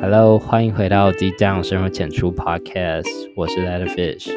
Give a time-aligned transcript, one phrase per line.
[0.00, 4.30] Hello，欢迎回到 Deep Down 生活浅出 Podcast，我是 Letter Fish。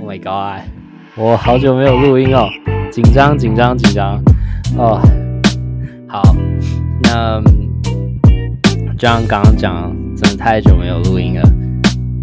[0.00, 0.68] Oh my god，
[1.16, 2.48] 我好久没有录音哦，
[2.90, 4.22] 紧张紧张紧张
[4.76, 5.00] 哦。
[6.06, 6.22] 好，
[7.02, 7.40] 那
[8.96, 11.42] 就像刚刚讲，真的太久没有录音了，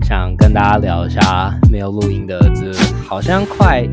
[0.04, 2.71] 想跟大家聊一下没有录音的这
[3.08, 3.84] 好像快，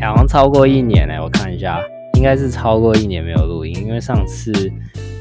[0.00, 1.78] 好像超过一年哎，我看一下。
[2.16, 4.50] 应该是超过一年没有录音，因为上次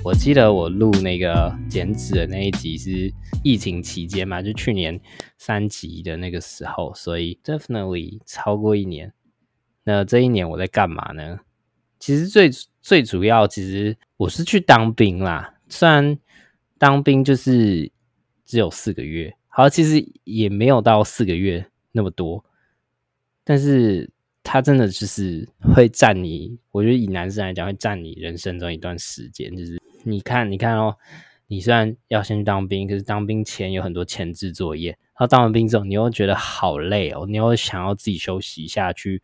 [0.01, 3.13] 我记得我录那个减脂的那一集是
[3.43, 4.99] 疫情期间嘛，就去年
[5.37, 9.13] 三集的那个时候，所以 definitely 超过一年。
[9.83, 11.41] 那这一年我在干嘛呢？
[11.99, 12.49] 其实最
[12.81, 15.53] 最主要，其实我是去当兵啦。
[15.67, 16.17] 虽然
[16.77, 17.91] 当兵就是
[18.45, 22.43] 只有四个月，好，其实也没有到四个月那么多，
[23.43, 24.09] 但是。
[24.45, 29.53] 他真的就是会占你，我觉得以男生来讲，会占你人生中一段时间。
[29.57, 30.95] 就是你看，你看哦，
[31.47, 34.91] 你虽然要先去当兵，可是当兵前有很多前置作业。
[34.91, 39.21] 然后当完兵之后，你又觉得好累哦，你又想要自己休息一下，去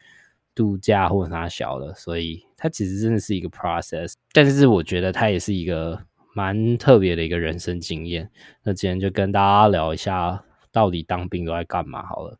[0.55, 1.93] 度假或者啥小的。
[1.93, 6.01] 所以它其实真的是一个 process，但是我觉得它也是一个
[6.33, 8.27] 蛮特别的一个人生经验。
[8.63, 12.39] 那今天就跟大家聊一下，到底当兵都在干嘛好了。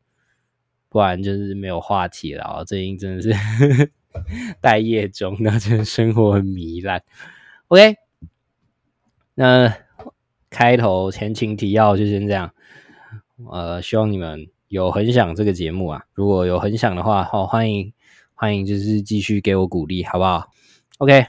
[0.91, 2.65] 不然就是没有话题了。
[2.65, 3.31] 最近真的是
[4.59, 7.01] 待业中，那真的生活很糜烂。
[7.69, 7.95] OK，
[9.35, 9.73] 那
[10.49, 12.53] 开头前情提要就先这样。
[13.49, 17.93] 呃，希望你们有很想这个节目啊，如果有很想的话，好欢迎
[18.33, 20.49] 欢迎，就是继续给我鼓励，好不好
[20.97, 21.27] ？OK，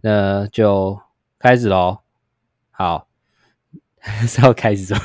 [0.00, 0.98] 那就
[1.38, 1.98] 开始喽。
[2.70, 3.06] 好，
[4.26, 5.00] 是要开始吗？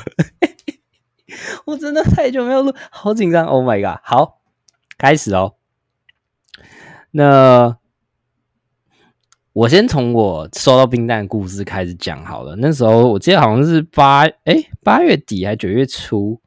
[1.64, 4.00] 我真的太久没有录，好紧张！Oh my god！
[4.02, 4.40] 好，
[4.96, 5.54] 开始哦。
[7.10, 7.76] 那
[9.52, 12.54] 我先从我收到冰蛋故事开始讲好了。
[12.56, 16.40] 那时候我记得好像是八哎八月底还九月初，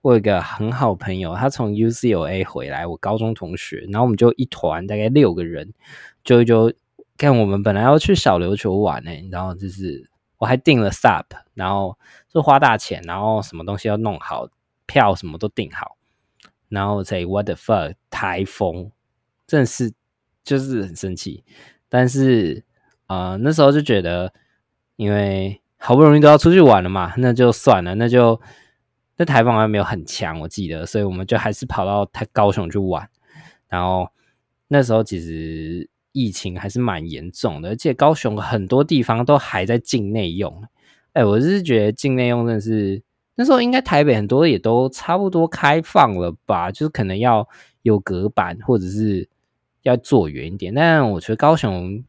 [0.00, 5.72] 我有一个很好朋友，他从 UCLA 回来，我高中同学，然后我们就一团大概六个人，
[6.24, 6.72] 就就
[7.16, 10.07] 看我们本来要去小琉球玩呢，然后就是
[10.38, 11.98] 我还订了 SUP，然后。
[12.30, 14.46] 就花大钱，然后什么东西要弄好，
[14.84, 15.96] 票什么都订好，
[16.68, 18.92] 然后才 what the fuck 台风，
[19.46, 19.94] 真的是
[20.44, 21.42] 就是很生气。
[21.88, 22.62] 但是
[23.06, 24.32] 呃那时候就觉得，
[24.96, 28.38] 因为好不容易都要出去玩了嘛，那就算了，那就
[29.16, 33.08] 那台风好像没有很强，我记得，所以我们就还是跑到太高雄去玩。
[33.68, 34.12] 然后
[34.68, 35.88] 那时候其实
[36.18, 40.64] 疫情还是蛮严重的，而且高雄很多地方都还在境内用。
[41.12, 43.02] 哎，我是觉得境内用真的是
[43.36, 47.48] 那时候应该台北很多也都差不多开放了吧，就是可能要
[47.82, 49.28] 有隔板或者是
[49.82, 50.74] 要坐远一点。
[50.74, 52.04] 但我觉得高雄，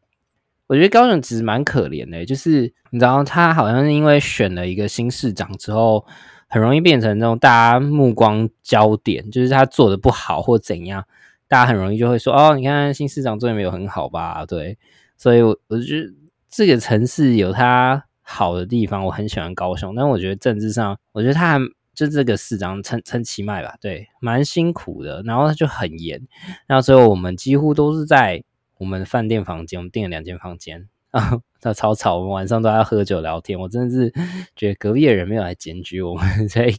[0.66, 6.04] 我觉得高雄其实蛮可怜的，就是你知道他好像是因为选了一个新市长之后，
[6.48, 11.04] 很容易变成那种大家目光焦点，就是他做的不好或怎样，
[11.50, 14.46] 大家很容易就会说哦，你看新市长做的没有很好吧？
[14.46, 14.78] 对，
[15.18, 16.06] 所以我我觉得
[16.48, 18.02] 这个城市有它。
[18.32, 21.58] 好的地方，我很喜欢高雄，但我觉得政治上，我觉得他还
[21.96, 26.28] 就这个市长陈陈其迈吧，对，蛮辛苦的，然后他就很严，
[26.68, 28.44] 然后最后我们几乎都是在
[28.78, 34.12] 我们饭店房间，我们订了两间房间啊， 他超吵，我们晚上都要喝酒聊天，我真的是
[34.54, 36.72] 觉得隔壁的人没有来检举我们， 这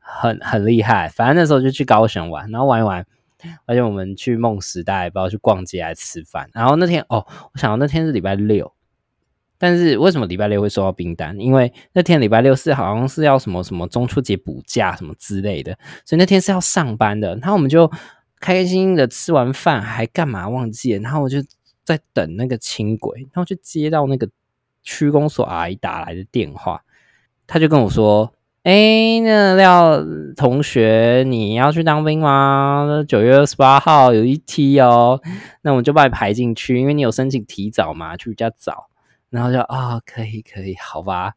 [0.00, 1.06] 很很厉害。
[1.06, 3.06] 反正那时候就去高雄玩，然后玩一玩，
[3.64, 8.72] 而且我们去梦时代，不知道去逛街还是吃饭，然后那天哦，我想到那天是礼拜六。
[9.58, 11.40] 但是为什么礼拜六会收到冰单？
[11.40, 15.72] 因为那天礼拜六是好像是要什么什么中秋节补假什么之类的，
[16.04, 17.34] 所以那天是要上班的。
[17.36, 17.88] 然后我们就
[18.38, 21.00] 开开心心的吃完饭，还干嘛忘记了？
[21.00, 21.38] 然后我就
[21.84, 24.28] 在等那个轻轨，然后就接到那个
[24.82, 26.82] 区公所阿姨打来的电话，
[27.46, 28.30] 他就跟我说
[28.66, 30.04] ：“哎，那廖
[30.36, 33.04] 同学，你要去当兵吗？
[33.06, 35.22] 九月二十八号有一梯哦，
[35.62, 38.88] 那我就把你排进去，因为你有申请提早嘛，去比较早。”
[39.30, 41.34] 然后就啊，可以可以，好吧。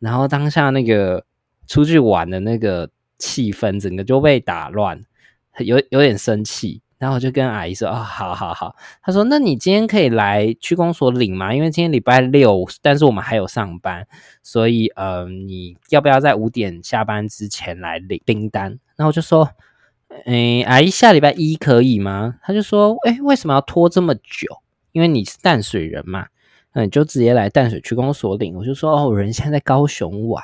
[0.00, 1.24] 然后当下那个
[1.68, 5.00] 出去玩的那个气氛，整个就被打乱，
[5.58, 6.82] 有有点生气。
[7.04, 8.74] 然后我就跟阿姨说：“啊，好好好。”
[9.04, 11.54] 她说：“那你今天可以来区公所领吗？
[11.54, 14.08] 因为今天礼拜六，但是我们还有上班，
[14.42, 19.50] 所以呃，你要不要在五点下班之前来领订单？”然后我就说
[20.24, 24.62] ：“哎，阿姨，下礼拜一可以吗？”他就说：“哎，为什么要拖这么久？
[24.92, 26.28] 因为你是淡水人嘛。”
[26.72, 30.42] 那你就直接来淡水区公所领，我就说哦，人现在在高雄玩。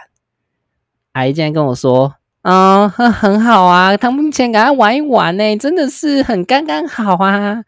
[1.12, 7.64] 阿姨竟然跟我说，啊，很好啊，他们前赶快玩一玩呢，真的是很刚刚好啊。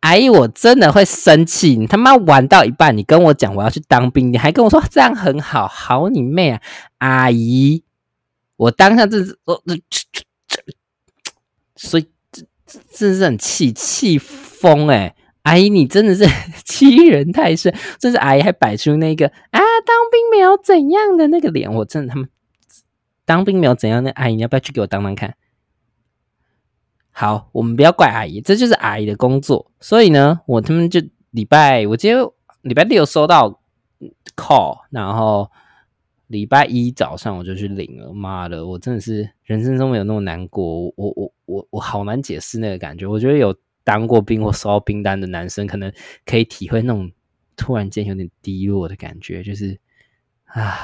[0.00, 1.76] 阿姨，我真的会生气。
[1.76, 6.60] 你他妈玩到一半，你跟我讲我要去当兵，你还跟我说这样很好，好你妹啊！
[6.98, 7.82] 阿姨，
[8.56, 9.74] 我当下这是我这
[10.48, 10.60] 这，
[11.76, 12.42] 所以这
[12.92, 15.14] 真是很气气疯哎！
[15.44, 16.26] 阿姨，你真的是
[16.66, 22.26] 欺人太甚，真是阿姨还摆出那个啊当兵没有怎样的那个脸，我真的他妈
[23.24, 25.36] 当兵没有怎样的阿姨，你要不要去给我当当看？
[27.10, 29.70] 好，我们不要怪阿姨，这就是阿姨的工作。
[29.80, 31.00] 所以呢，我他们就
[31.30, 32.24] 礼拜，我今天
[32.62, 33.60] 礼拜六收到
[34.34, 35.50] call，然后
[36.26, 38.12] 礼拜一早上我就去领了。
[38.12, 40.64] 妈的，我真的是人生中没有那么难过。
[40.96, 43.06] 我我我我好难解释那个感觉。
[43.06, 45.92] 我觉得有当过兵或收到兵单的男生，可能
[46.26, 47.12] 可以体会那种
[47.54, 49.78] 突然间有点低落的感觉，就是
[50.46, 50.74] 啊，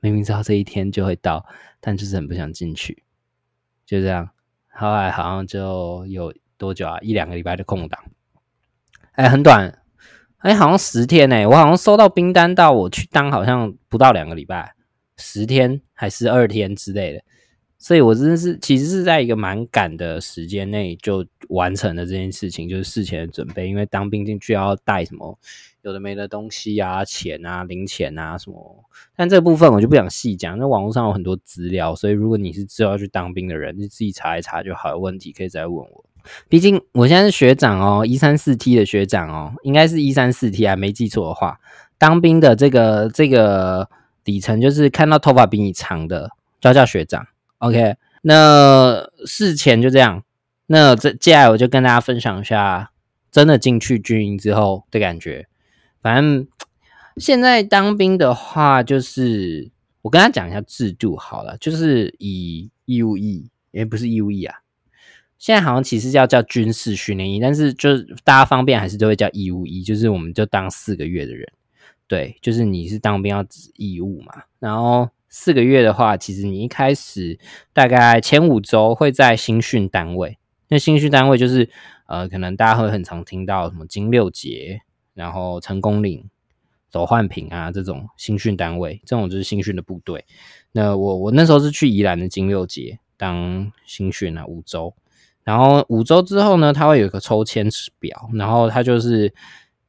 [0.00, 1.46] 明明知道这一天就会到，
[1.80, 3.02] 但就是很不想进去，
[3.86, 4.30] 就这样。
[4.72, 6.98] 后来好像就有多久啊？
[7.00, 8.02] 一两个礼拜的空档，
[9.12, 9.78] 哎，很短，
[10.38, 11.46] 哎，好像十天呢。
[11.46, 14.74] 我好像收到冰单到我去当，好像不到两个礼拜，
[15.16, 17.22] 十天还是二天之类的。
[17.82, 23.66] 所以我真的是其实是在一个蛮赶的时间内就完成了这件事情，就是事前的准备。
[23.66, 25.38] 因为当兵进去要带什么
[25.80, 28.84] 有的没的东西啊，钱啊，零钱啊什么。
[29.16, 34.90] 但这部分我就不想细讲，那网络上有很多资料，所以如果你是知道要去当兵的人，你自己查一查就好。
[34.90, 36.04] 有问题可以再问我。
[36.50, 41.58] 毕竟我现在是学长哦，一三四 T 的学长哦，应该是一三四 T 啊，没记错的话，
[41.96, 43.88] 当兵的这个这个
[44.22, 46.30] 底层就是看到头发比你长的，
[46.60, 47.26] 叫叫学长。
[47.60, 50.24] OK，那事前就这样。
[50.66, 52.90] 那这接下来我就跟大家分享一下，
[53.30, 55.46] 真的进去军营之后的感觉。
[56.00, 56.48] 反正
[57.18, 59.70] 现在当兵的话，就是
[60.00, 64.60] 我跟他讲一下制度好了，就是以义务役，也不是义务役啊。
[65.36, 71.46] 现在好像其实要叫军事训练役，但是就是大家方便还是都会叫义务役，就是我们就当四个月的人。
[72.06, 73.44] 对，就是你是当兵要
[73.76, 75.10] 义务嘛，然后。
[75.32, 77.38] 四个月的话，其实你一开始
[77.72, 81.70] 大概前五周会在新训单位，那新训单位就是
[82.06, 84.80] 呃，可能大家会很常听到什么金六节，
[85.14, 86.28] 然后成功岭、
[86.90, 90.24] 走换品啊这种新训单位，这种就是新训的部队。
[90.72, 94.92] 那我我那时候是去宜兰的金六节当新训啊五周，
[95.44, 97.68] 然后五周之后呢，他会有一个抽签
[98.00, 99.32] 表，然后他就是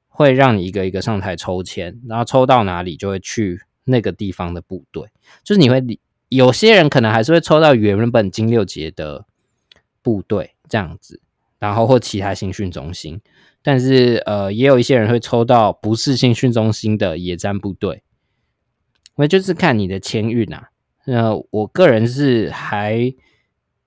[0.07, 3.59] 会让你一个一个上台抽签，然后抽到哪里就会去。
[3.83, 5.07] 那个地方的部队，
[5.43, 5.83] 就是你会
[6.29, 9.25] 有些人可能还是会抽到原本金六节的
[10.01, 11.21] 部队这样子，
[11.59, 13.21] 然后或其他新训中心，
[13.61, 18.03] 但是呃，也有一些人会抽到不是新训中心的野战部队，
[19.15, 20.69] 那就是看你的签运啊。
[21.05, 23.13] 那我个人是还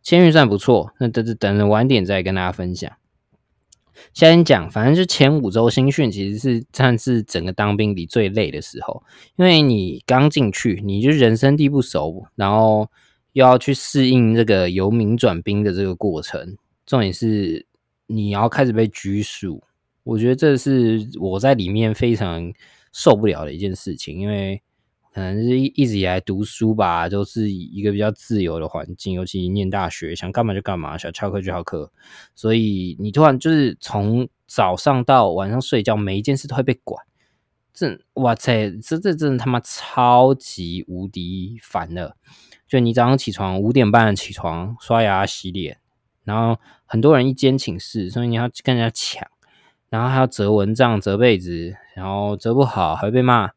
[0.03, 2.93] 签运算不错，那等等等晚点再跟大家分享。
[4.13, 9.03] 先讲，反正就前五周新训，其实是算是整个当兵里最累的时候，
[9.37, 12.89] 因为你刚进去，你就人生地不熟，然后
[13.33, 16.57] 又要去适应这个由民转兵的这个过程，
[16.87, 17.67] 重点是
[18.07, 19.63] 你要开始被拘束，
[20.03, 22.53] 我觉得这是我在里面非常
[22.93, 24.61] 受不了的一件事情，因为。
[25.15, 31.93] 可能是一一直以来读书吧，都是一个比较自由的环境，尤其念大学，想干嘛就干嘛，想翘课就翘课，
[32.35, 37.01] 所以你突然就是从早上到晚上睡觉，每一件事都会被管，
[37.73, 42.17] 这哇塞，这这真的他妈超级无敌烦了！
[42.67, 45.79] 就你早上起床五点半起床，刷牙洗脸，
[46.25, 49.25] 然后很多人一间寝室，所以你要跟人家抢，
[49.91, 53.51] 然后还要折蚊帐、折被子，然后折不好还会被骂。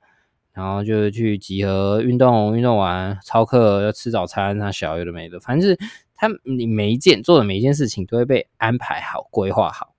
[0.57, 5.77] 然后就去集合运动，运动完操课要吃早餐，那小有的没的，反正是
[6.15, 9.93] 他你每一件做的每一件事情都会被安排好、规划好。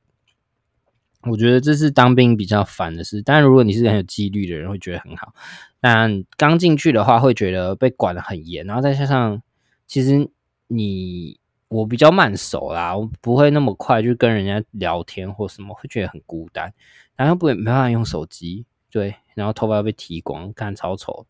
[1.22, 5.32] 我觉得这是当兵比较烦的事，但如果你是很有纪律的人，会觉得很好。
[5.80, 9.40] 但刚进去的话，会觉得被管的很严，然后再加上
[9.86, 10.28] 其实
[10.66, 11.38] 你
[11.68, 16.74] 我比较慢手啦，我不会那么快就跟人家聊天或什么，会觉得很孤单，
[17.14, 18.66] 然后不会没办法用手机。
[18.90, 21.24] 对，然后头发要被剃光，看超丑。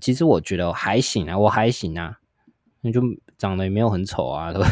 [0.00, 2.18] 其实我觉得还行啊，我还行啊，
[2.80, 3.02] 那就
[3.36, 4.68] 长得也没有很丑啊，对吧？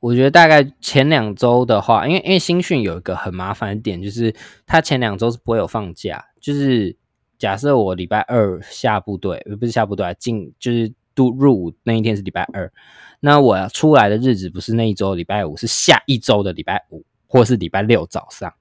[0.00, 6.24] 我觉得大概前两周的话，因为因为新训有一个很麻烦的点，就是他前两周是不会有放假。
[6.40, 6.96] 就是
[7.38, 12.72] 假设我礼拜二下部队，不是下部队进，就是入入伍那一天是礼拜二，
[13.20, 17.04] 那我出来的日子不是那一周礼拜五，是下一周的礼拜五。
[17.34, 18.52] 或是礼拜六早上，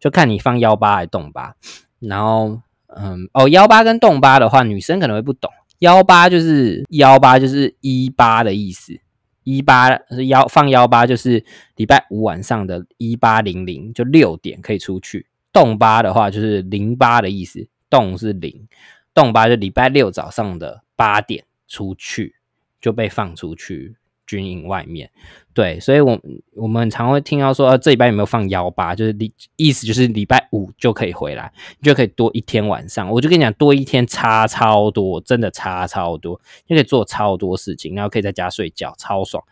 [0.00, 1.54] 就看你放幺八还动八。
[2.00, 5.52] 然后，嗯，哦，幺八跟动八的话，女生可能会不懂。
[5.78, 8.98] 幺八就是幺八，就是一八的意思。
[9.42, 9.88] 一八
[10.28, 11.44] 幺放幺八就是
[11.76, 15.26] 礼拜五晚上的一八零零，就六点可以出去。
[15.52, 18.68] 动八的话就是零八的意思，动是零，
[19.14, 22.36] 动八就礼拜六早上的八点出去
[22.80, 23.96] 就被放出去
[24.30, 25.10] 军营外面。
[25.52, 26.18] 对，所以，我
[26.54, 28.94] 我们常会听到说，这礼拜有没有放幺八？
[28.94, 33.10] 就是礼意思就是礼拜五就可以回来，你就可以多一天晚上。
[33.10, 39.42] 我就跟你讲，多一天差超多，真的差超多，就可以做超多事情，然后可以在家睡觉，超爽。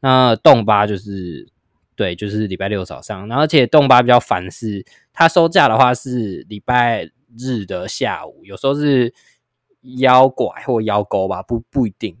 [0.00, 1.48] 那动八就是
[1.96, 9.12] 对，就是礼拜六早上，然后而且动八比较烦是，它收假的话是礼拜日的下午，有时候是
[9.98, 12.16] 腰拐或腰钩吧，不不一定。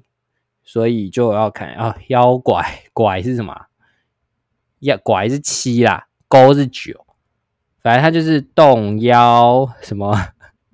[0.68, 3.68] 所以就要看啊，腰拐拐是什么？
[4.80, 7.06] 要拐是七啦，勾是九，
[7.80, 10.14] 反正它就是动腰什么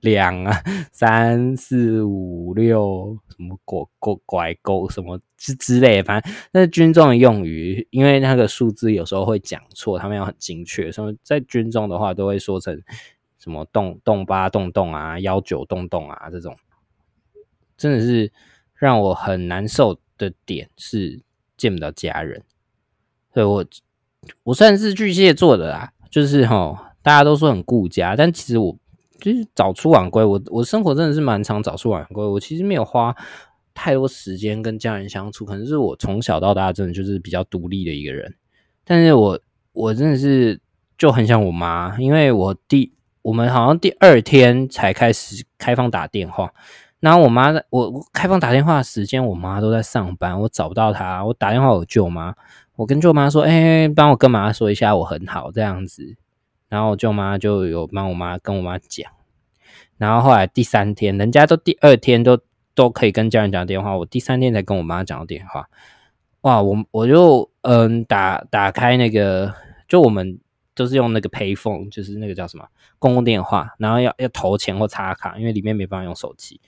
[0.01, 0.61] 两啊，
[0.91, 12.77] 三四五六什么拐拐拐勾什么之之类，反正那是军中的用语，因为那个数字有时候会讲错，他们要很精确，所以在军中的话都会说成
[13.39, 16.57] 什么动动八动动啊，幺九动动啊这种，
[17.77, 18.33] 真的是。
[18.75, 21.23] 让我很难受的点是
[21.57, 22.43] 见不到家人，
[23.33, 23.65] 所以我
[24.43, 28.77] 我算是巨蟹座的啦，就是哈，大家都说很顾家，但其实我
[29.21, 33.15] 就是早出晚归，我我生活真的是蛮常早出晚归，我其实没有花
[33.73, 38.35] 太多时间跟家人相处，可能是我从小到大真的就是比较独立的一个人，
[38.85, 39.41] 但是我
[39.73, 40.61] 我真的是
[40.99, 46.53] 就很想我妈，因为我第我们好像第二天才开始开放打电话。
[47.05, 51.23] 然后我妈在我开放打电话的时间，我妈都在上班，我找不到她。
[51.23, 52.35] 我打电话我舅妈，
[52.77, 56.17] 我跟舅妈说：“哎，帮我跟妈说一下，我很好这样子。”
[56.71, 59.13] 然后舅妈就有帮我妈跟我妈讲。
[59.99, 62.39] 然后后来第三天，人家都第二天都
[62.75, 65.69] 都可以跟家人讲电话，我第三天才跟我妈讲电话。
[66.41, 69.53] 哇，我我就嗯打打开那个，
[69.87, 70.39] 就我们
[70.75, 72.67] 都是用那个 payphone，就是那个叫什么
[72.99, 76.59] 公共电话，然后要要投钱或插卡，因为里面没办法用手机。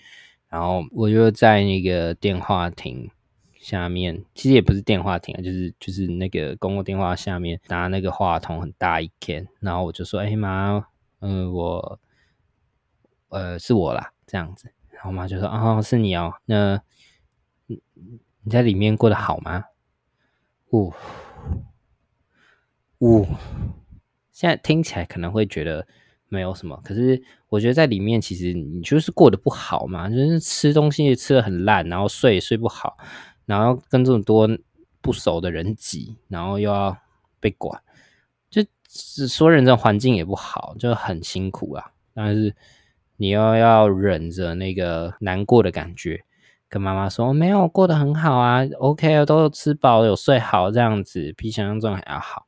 [0.48, 3.10] 然后我就在那个电话亭
[3.58, 10.86] 下面，其实也不是电话亭啊，就是就是那个公共电话下面拿那个话筒很大一片，然后我就说：“哎妈，
[11.20, 12.00] 嗯，我
[13.28, 16.80] 呃是我啦，这样子。”然后妈就说：“哦，是你哦，那
[17.66, 17.80] 你
[18.48, 19.64] 在里面过得好吗？”
[20.70, 20.92] 呜
[23.00, 23.26] 呜，
[24.30, 25.86] 现在听起来可能会觉得。
[26.28, 27.22] 没有什么，可是
[27.56, 32.98] 我觉得在里面，其实你就是过得不好嘛，就是吃东西吃的很烂，然后睡也睡不好，
[33.46, 34.46] 然后跟这么多
[35.00, 36.94] 不熟的人挤，然后又要
[37.40, 37.82] 被管，
[38.50, 38.62] 就
[39.26, 41.92] 说人这环境也不好，就很辛苦啊。
[42.12, 42.54] 但是
[43.16, 46.22] 你又要忍着那个难过的感觉，
[46.68, 52.46] 跟妈妈说没有过得很好啊，OK，都有吃饱有睡好，这样子比想象中还要好。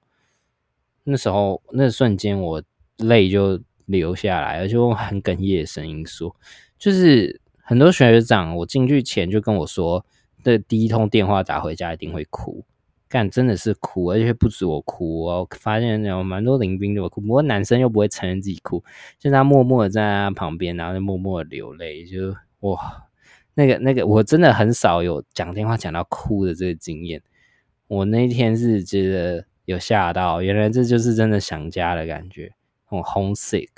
[1.05, 2.63] 那时候那瞬间我
[2.99, 3.59] 泪就。
[3.89, 6.37] 留下来，而且用很哽咽的声音说
[6.79, 10.05] ：“就是很多学长，我进去前就跟我说，
[10.45, 12.65] 的第一通电话打回家一定会哭，
[13.09, 18.85] 干真的是哭，而且不止我哭，我发现有蛮多林兵都哭，不过男生又不会承认自己哭，
[19.19, 23.07] 就他默默的站在他旁边，然后就默默的流泪，就哇，
[23.55, 27.23] 那个那个，我真的很少有讲电话讲到哭的这个经验，
[27.87, 32.53] 我那天是觉得有吓到，原来这就是真的想家的感觉。”
[32.89, 33.69] 很 homesick，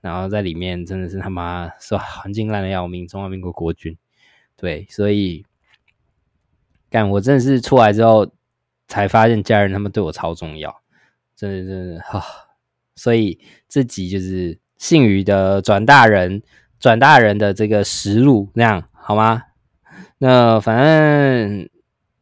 [0.00, 1.98] 然后在里面真的是他妈说？
[1.98, 3.96] 环境烂的要命，中华民国国军，
[4.56, 5.44] 对，所以
[6.88, 8.30] 干我真的是出来之后
[8.86, 10.82] 才发现家人他们对我超重要，
[11.36, 12.24] 真的真的哈，
[12.96, 13.38] 所以
[13.68, 16.42] 这集就是姓余的转大人
[16.80, 19.42] 转大人的这个实录那样好吗？
[20.18, 21.68] 那反正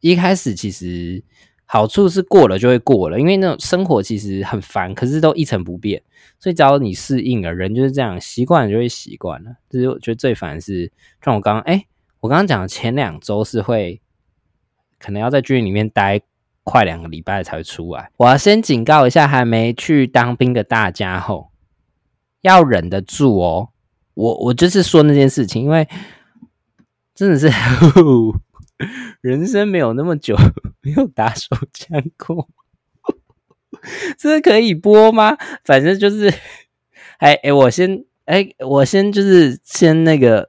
[0.01, 1.23] 一开始其实。
[1.69, 6.01] 好处是过了就会过了，因为那种生活其实很烦，可是都一成不变，
[6.39, 9.55] 所以只要你适应了，人就是这样，习惯了就会习惯了。
[9.69, 10.91] 就是我觉得最烦是，
[11.23, 11.85] 像我刚刚，哎，
[12.19, 14.01] 我刚刚讲的前两周是会，
[14.99, 16.21] 可能要在军营里面待
[16.63, 18.11] 快两个礼拜才会出来。
[18.17, 21.51] 我要先警告一下还没去当兵的大家吼，
[22.41, 23.69] 要忍得住哦。
[24.13, 25.87] 我我就是说那件事情，因为
[27.13, 27.49] 真的是。
[29.21, 30.37] 人生没有那么久
[30.81, 32.47] 没有打手枪过，
[34.17, 35.37] 这可以播吗？
[35.63, 36.33] 反正就是，
[37.17, 40.47] 哎哎，我先哎，我先就是先那个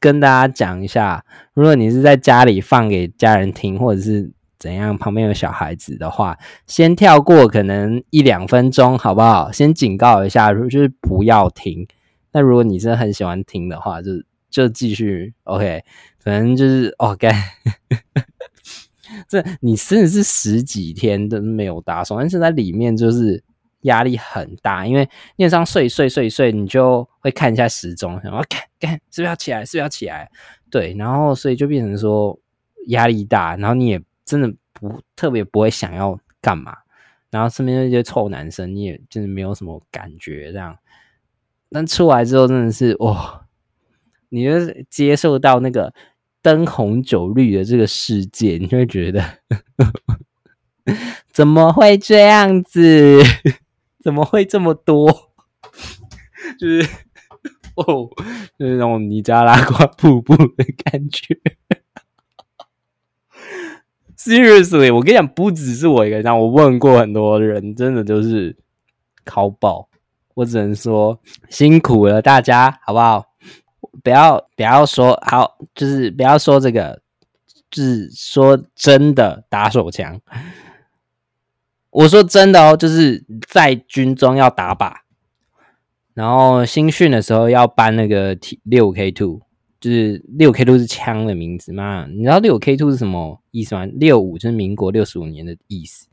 [0.00, 9.50] 跟大家讲一下，如果你是在家里放给家人听，或者是怎样，旁边有小孩子的话，先跳过可能一两分钟，好不好？
[9.50, 11.86] 先警告一下，就是不要听。
[12.32, 14.10] 那如果你是很喜欢听的话，就
[14.50, 15.82] 就继续 OK。
[16.18, 17.32] 反正就是哦，该
[19.28, 23.42] 这你甚至是十几天都没有打手，但是在里面就是
[23.82, 30.30] 压力很大，因为念上睡睡睡睡，你就会看一下时钟，然后看看是不是要起来，是不是要起来？
[30.70, 32.38] 对，然后所以就变成说
[32.88, 36.76] 压力大，然后你也真的不特别不会想要干嘛，
[37.30, 40.78] 然后身边那些臭男生，你也真的没有什么感觉这样。
[41.70, 43.46] 但出来之后真的是哇，
[44.28, 44.50] 你就
[44.90, 45.92] 接受到那个。
[46.42, 49.24] 灯红酒绿的这个世界，你就会觉得
[51.30, 53.22] 怎么会这样子？
[54.02, 55.08] 怎么会这么多？
[56.58, 56.82] 就是
[57.76, 58.10] 哦，
[58.58, 61.38] 就是那种尼加拉瓜瀑布的感觉。
[64.18, 68.56] Seriously，我跟你讲，不只是我一个人，我问过很多人，真的就是
[69.24, 69.88] 考爆。
[70.34, 73.31] 我只能说辛苦了大家，好不好？
[74.02, 77.02] 不要不要说好，就是不要说这个，
[77.70, 80.20] 就是说真的打手枪。
[81.90, 84.94] 我说真的哦，就是在军中要打靶，
[86.14, 89.42] 然后新训的时候要搬那个 T 六 K two，
[89.78, 92.06] 就是六 K two 是枪的名字嘛？
[92.10, 93.84] 你知道六 K two 是什么意思吗？
[93.84, 96.08] 六五就是民国六十五年的意思，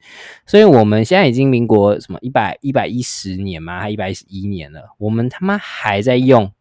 [0.45, 6.51] 所以我们现在已经民国什么一百一百一十年嘛，还一百一十一年了，我们他妈还在用。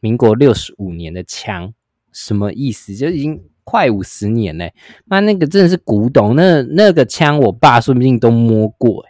[0.00, 1.72] 民国六十五年的枪
[2.12, 2.94] 什么意思？
[2.94, 4.72] 就已经快五十年嘞！
[5.06, 9.04] 那那个真的是古董，那那个枪我爸说不定都摸过。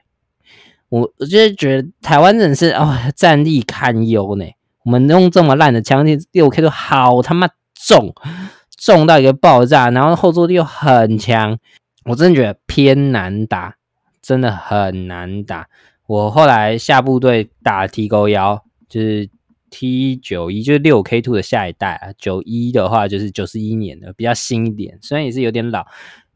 [0.89, 4.45] 我我就是觉得台湾人是哦战力堪忧呢。
[4.85, 8.15] 我们用这么烂的枪，六 K 都好他妈重，
[8.77, 11.59] 重到一个爆炸，然后后坐力又很强，
[12.07, 13.77] 我真的觉得偏难打，
[14.21, 15.69] 真的很难打。
[16.07, 19.31] 我后来下部队打 T 勾幺，就是。
[19.71, 25.87] T 九一就是六 K two 的下一代啊，九一的话就是九十一年的，比较新一点，虽然也是有点老，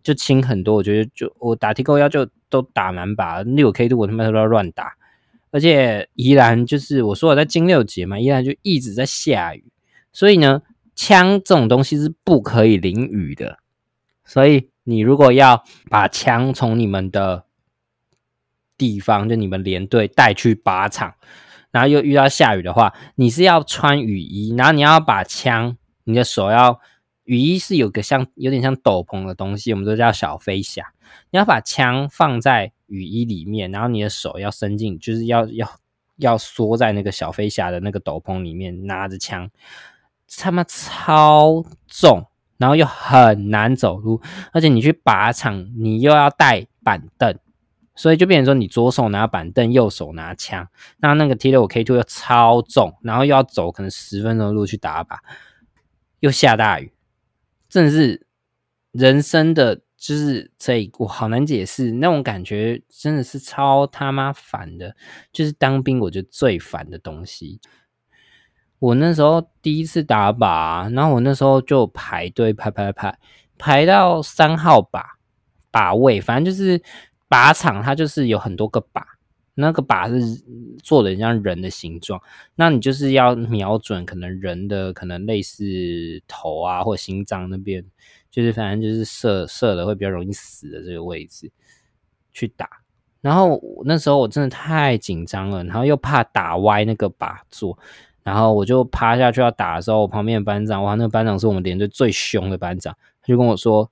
[0.03, 0.75] 就轻很多。
[0.75, 4.95] 我觉得就我打 T 勾幺就都打满把，六 K two 我他妈都要乱打，
[5.51, 9.65] 而且宜兰就是我说我在金六节嘛，宜兰就一直在下雨，
[10.13, 10.63] 所以呢，
[10.95, 13.59] 枪这种东西是不可以淋雨的，
[14.25, 17.45] 所以你如果要把枪从你们的
[18.77, 21.15] 地方，就你们连队带去靶场。
[21.73, 26.79] 然后又遇到下雨的话，你是要穿雨衣，然后你要把枪，你的手要
[27.25, 30.93] 雨衣是有个像有点像斗篷的东西，我们都叫小飞侠。
[31.31, 35.69] 你要把枪放在雨衣里面，然后你的手要伸进，就是要要
[36.17, 39.51] 要缩在那个小飞侠的那个斗篷里面，拿着枪，
[40.39, 42.27] 他妈超重，
[42.59, 44.21] 然后又很难走路，
[44.53, 47.35] 而且你去靶场，你又要带板凳。
[47.95, 50.67] 所以就变成说，你左手拿板凳，右手拿枪，
[51.01, 55.19] 那那个 T 六 K two 又超重，然后又要走可能十分钟的路去打靶，
[56.21, 56.91] 又下大雨，
[57.69, 58.27] 真的是
[58.93, 64.97] 人生的就是这一我好难解释那种感觉，真的是超他妈烦的，
[65.31, 67.61] 就是当兵我觉得最烦的东西。
[68.79, 73.19] 我那时候第一次打靶，然后我那时候就排队排排排
[73.59, 75.05] 排到三号靶
[75.71, 76.83] 靶位，反正就是。
[77.33, 79.03] 靶场它就是有很多个靶，
[79.55, 80.45] 那个靶是
[80.83, 82.21] 做的像人的形状，
[82.57, 85.65] 那你就是要瞄准可能人的可能类似
[86.29, 87.83] 头啊或心脏那边，
[88.31, 91.51] 就是反正就是射射的会比较容易死的这个位置
[92.35, 92.69] 去打。
[93.23, 97.79] 然后那时候我真的太紧张了，然后又怕打歪那个靶座，
[98.23, 103.91] 然后我就趴下去要打的时候，我旁边的班长哇，那个班长是我们连队最凶的班长，他就跟我说：“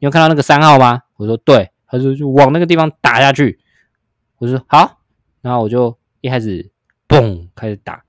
[0.00, 3.58] 你有看到那个三号吗？”我说：“对。”他说就往那个地方打下去，
[4.38, 5.00] 我说好，
[5.42, 6.70] 然后我就一开始
[7.08, 8.02] 嘣开始打，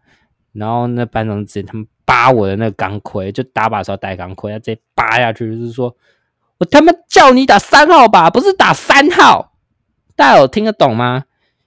[0.53, 5.95] 然后那班长直接他们扒我的那个钢盔，就打靶时候戴钢盔，他直接扒下去，就是说
[6.59, 9.53] 我他妈叫你打三号靶，不是打三号，
[10.15, 11.23] 大家有听得懂吗？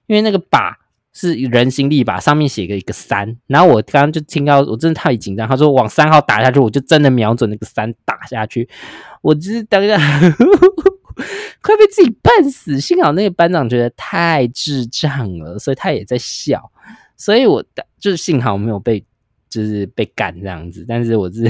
[0.07, 0.75] 因为那个靶
[1.11, 8.69] 是人形立靶，上面写个一个三，然后我刚刚就听到，我真的太紧张，他说往三号打下去，我就真的瞄准那个三打下去，
[9.21, 9.97] 我就是当下。
[11.61, 12.79] 快被自己笨死！
[12.79, 16.71] 幸好那个班长觉得太智障了，所以他也在笑。
[17.17, 17.63] 所以我
[17.97, 19.03] 就是幸好没有被，
[19.49, 20.85] 就是被干这样子。
[20.87, 21.49] 但是我是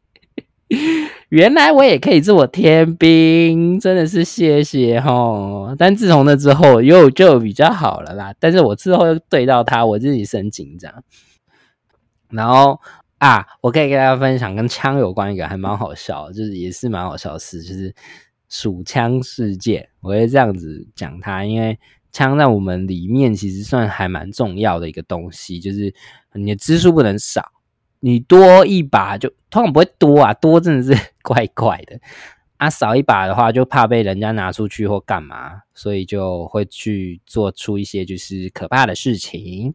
[1.30, 5.74] 原来我也可以做我天兵，真的是谢谢哈。
[5.78, 8.34] 但自从那之后又就比较好了啦。
[8.38, 10.92] 但是我之后又对到他，我自己是很紧张。
[12.28, 12.78] 然后
[13.18, 17.94] 啊，我可以跟大家分享跟枪有关一个还蛮好笑，就是也是蛮好笑的事，就是。
[18.48, 21.78] 数枪事件，我会这样子讲它，因为
[22.12, 25.94] 枪在我们里面其实算还蛮重要的一个东西，就是
[26.34, 27.52] 你的支数不能少，
[28.00, 31.98] 你多一把就通常不会多啊，多真的是怪怪的，
[32.56, 39.74] 啊，少一把的话就怕被人家拿出去或干嘛，所以就会去做出一些就是可怕的事情。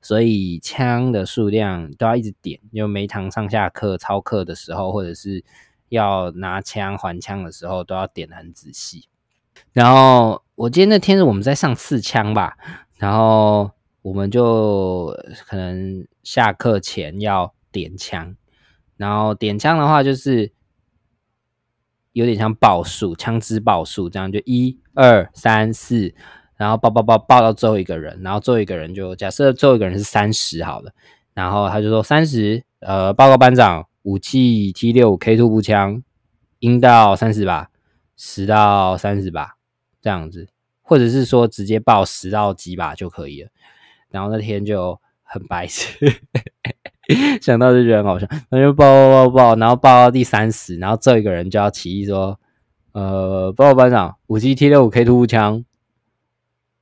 [0.00, 5.44] 所以枪的数量都要一直点，就每堂上下课、操课的时候，或者是
[5.88, 9.08] 要拿枪还枪的时候，都要点的很仔细。
[9.72, 12.56] 然后我记得那天是我们在上刺枪吧，
[12.96, 13.70] 然后
[14.02, 15.14] 我们就
[15.46, 18.36] 可能下课前要点枪，
[18.96, 20.52] 然后点枪的话就是
[22.12, 26.14] 有点像报数，枪支报数，这样就一二三四。
[26.56, 30.90] 然后报报报报到最后一个人，然后最后一个人就假设最后一个人是三十好了，
[31.32, 36.02] 然后他就说三十，呃，报告班长，武器 T 六 K two 步枪，
[36.60, 37.68] 阴到三十把，
[38.16, 39.56] 十到三十把
[40.00, 40.48] 这样子，
[40.80, 43.50] 或者是说直接报十到几把就可以了。
[44.08, 45.94] 然后那天就很白痴，
[47.42, 52.40] 想到就觉得很好笑，那就报报报报，然后报到第三十，然后这一个人就要起义说，
[52.92, 55.62] 呃，报告班长，武器 T 六五 K two 步枪。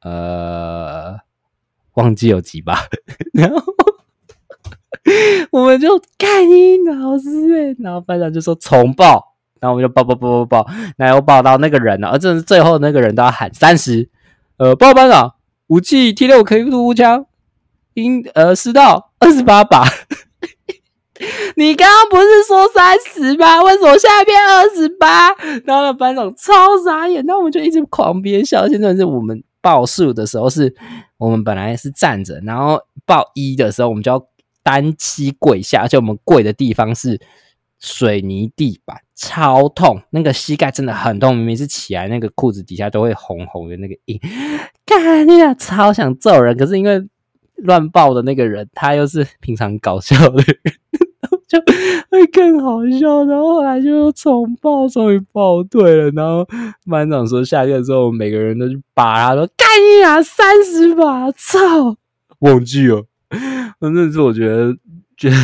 [0.03, 1.19] 呃，
[1.95, 2.77] 忘记有几把，
[3.35, 3.61] 然后
[5.51, 14.09] 我们就看你老师哎，然后班长就说重报，然后我们就报报报报报，然后报到那个人了，而这是最后那个人都要喊三十，
[14.59, 15.35] 呃，报班长，
[15.69, 17.27] 武器 T 六可以步枪，
[17.95, 19.85] 应呃十到二十八把，
[21.57, 23.63] 你刚刚不是说三十吗？
[23.63, 25.35] 为什么现在变二十八？
[25.65, 26.53] 然后那班长超
[26.85, 29.43] 傻眼，那我们就一直狂憋笑，现在是我们。
[29.63, 30.73] 报数的时候是
[31.19, 34.27] 我们本来是站着，然后报一的时候我们就要
[34.67, 37.21] 单膝跪下，而且我们跪的地方是
[37.79, 44.19] 水泥地板，超痛，那个膝盖真的很痛，明明是起来，那个裤子底下都会红红的那个印，
[44.85, 47.01] 干你俩超想揍人，可是因为
[47.55, 50.59] 乱抱的那个人他又是平常搞笑的人。
[51.49, 51.61] 就
[52.11, 56.11] 会更好笑，然后后来就重抱，终于抱对了。
[56.11, 56.45] 然后
[56.91, 61.59] 班长说下课之后，每个人都去拔，他说干你啊，三十把，操，
[62.41, 63.05] 忘记了。
[63.81, 64.77] 真的是我觉得，
[65.17, 65.37] 觉得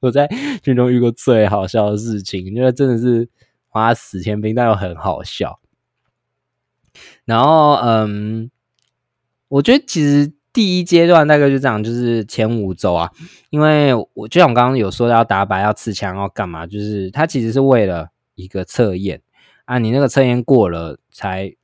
[0.00, 0.28] 我在
[0.62, 3.28] 军中遇过最好笑的事情，因为真的是
[3.68, 5.60] 花死天兵，但又很好笑。
[7.24, 8.50] 然后，嗯，
[9.48, 10.32] 我觉得其实。
[10.56, 13.12] 第一阶段大概就这样，就是前五周啊，
[13.50, 19.20] 因为我就像我刚刚有说要打靶、要刺枪、要干嘛，就是它其实是为了一个测验
[19.66, 21.54] 啊，你那个测验过了才，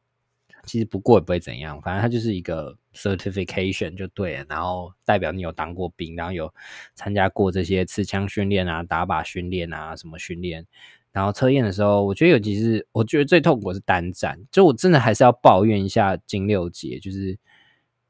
[0.64, 6.52] 其实不过也不会怎样，反正它就是一个 certification 就对了，然后代表你有当过兵，然后有
[6.94, 10.66] 参加过这些刺枪训练啊、打靶训练啊什么训练，
[11.12, 17.38] 然后测验的时候，我觉得尤其是我觉得最痛苦是单战，就我真的还是要抱怨一下金六节，就是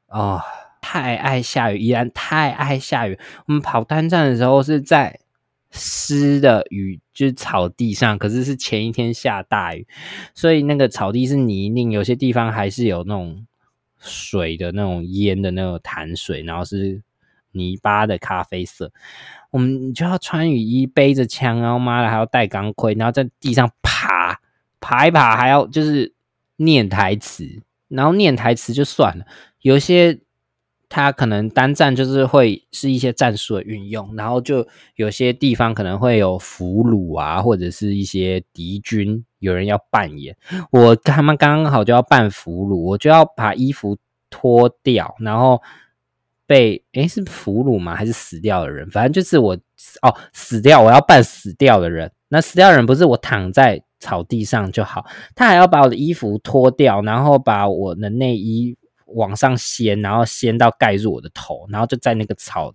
[0.07, 0.41] 哦。
[0.85, 3.17] 太爱下雨，依然太爱下雨。
[3.47, 5.17] 我们跑单站的时候是在
[5.75, 9.87] 湿的雨，就是草地上，可是是前一天下大雨，
[10.35, 13.47] 所以那个草地是泥泞，有些地方还是有那种
[13.99, 17.01] 水的那种淹的那种潭水，然后是
[17.53, 18.91] 泥巴的咖啡色。
[19.49, 24.39] 我们就要穿雨衣，背着枪，然后妈的还要戴钢盔，然后在地上爬
[24.79, 26.13] 爬一爬，还要就是
[26.57, 29.25] 念台词，然后念台词就算了，
[29.61, 30.19] 有些。
[30.95, 40.37] 他可能单战就是会是一些战术的运用，然后就有些地方可能会有俘虏啊，或者是一些敌军有人要扮演。
[40.71, 43.97] 我他们刚刚好就要扮俘虏，我就要把衣服
[44.29, 45.59] 脱掉，然后
[46.45, 47.95] 被诶是俘虏吗？
[47.95, 48.87] 还是死掉的人？
[48.91, 49.55] 反正就是我
[50.03, 52.11] 哦死掉，我要扮死掉的人。
[52.27, 55.03] 那死掉的人不是我躺在草地上就好，
[55.33, 58.77] 他还要把我的衣服脱掉，然后把我的内衣。
[59.13, 62.73] 往上掀，然后掀到盖住我的头，然后就在那个草、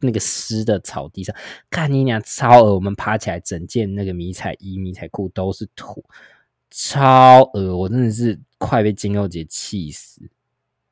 [0.00, 1.34] 那个湿的草地上，
[1.70, 2.74] 看你俩超恶。
[2.74, 6.04] 我们爬起来，整件那个迷彩衣、迷彩裤都是土，
[6.70, 7.76] 超恶。
[7.76, 10.22] 我真的是快被金肉姐气死。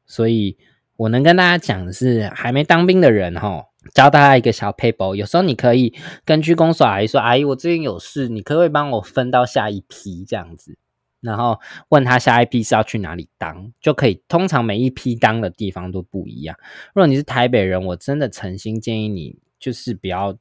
[0.04, 0.56] 所以
[0.96, 5.14] 我能跟大家讲的是，还没当兵的人哈，教大家一个小配包。
[5.16, 5.92] 有时候你可以
[6.24, 10.76] 跟居公所阿姨说：“阿姨，我最近有事，你可不可以帮我分到下一批这样子？”
[11.20, 14.22] 然后问他下一批是要去哪里当，就可以。
[14.28, 16.56] 通常每一批当的地方都不一样。
[16.94, 20.36] 如果你是台北人，我真的诚心建议你，就是不要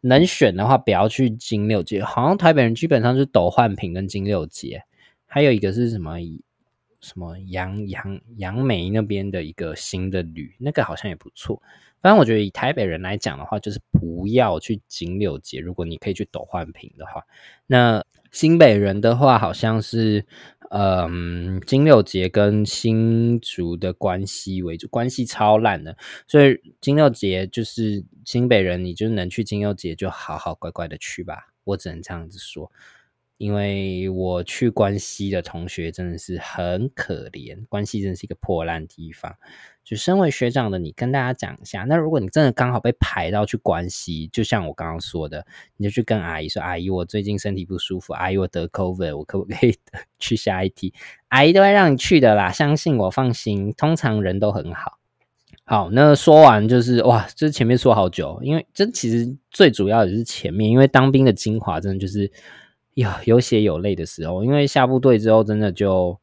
[0.00, 2.02] 能选的话，不要去金六街。
[2.02, 4.84] 好像台北人基本上是斗焕平跟金六街，
[5.26, 6.16] 还有一个是什么
[7.00, 11.60] 什么杨杨杨梅那边的一个新的旅，那个好像也不错。
[12.00, 15.58] 反正我觉得以台北人来讲的话，就是不要去金六街。
[15.58, 17.22] 如果你可以去斗焕平的话，
[17.66, 18.02] 那。
[18.36, 20.26] 新北人的话，好像是，
[20.70, 25.96] 嗯，金六杰跟新竹的关系为主，关系超烂的，
[26.28, 32.70] 所以金六杰就是新北人，你就能去金六杰，就好好乖乖的去吧，我只能这样子说。
[33.38, 39.34] 因为我去关西的同学真的是很可怜，关西真的是一个破烂地方。
[39.86, 45.46] 就身为学长的你，跟大家讲一下，那如果你真的刚好被排到去关西，就像我刚刚说的，
[45.76, 49.76] 你就去跟阿姨说：“阿姨，我最近身体不舒服，阿姨我得 COVID，我可不可以
[50.18, 50.92] 去下一题？”
[51.30, 54.98] 阿姨都会让你去的啦，相信我，放心，通常人都很好。
[55.62, 62.28] 好，那说完就是哇，这前面说好久，因为这其实最主要也是前面，因为当兵的精华真的就是
[62.94, 66.18] 有有血有泪的时候，因为下部队之后真的就。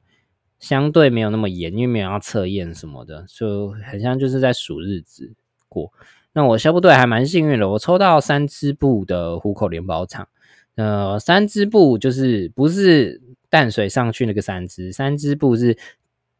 [0.64, 5.34] 相对没有那么严，因为没有要测验什么的，就很像就是在数日子
[5.68, 5.92] 过。
[6.32, 10.26] 那我下部队还蛮幸运的，我抽到三支部的虎口联保厂。
[10.76, 15.78] 呃，三支部就是不是淡水上去那个三支，三支部是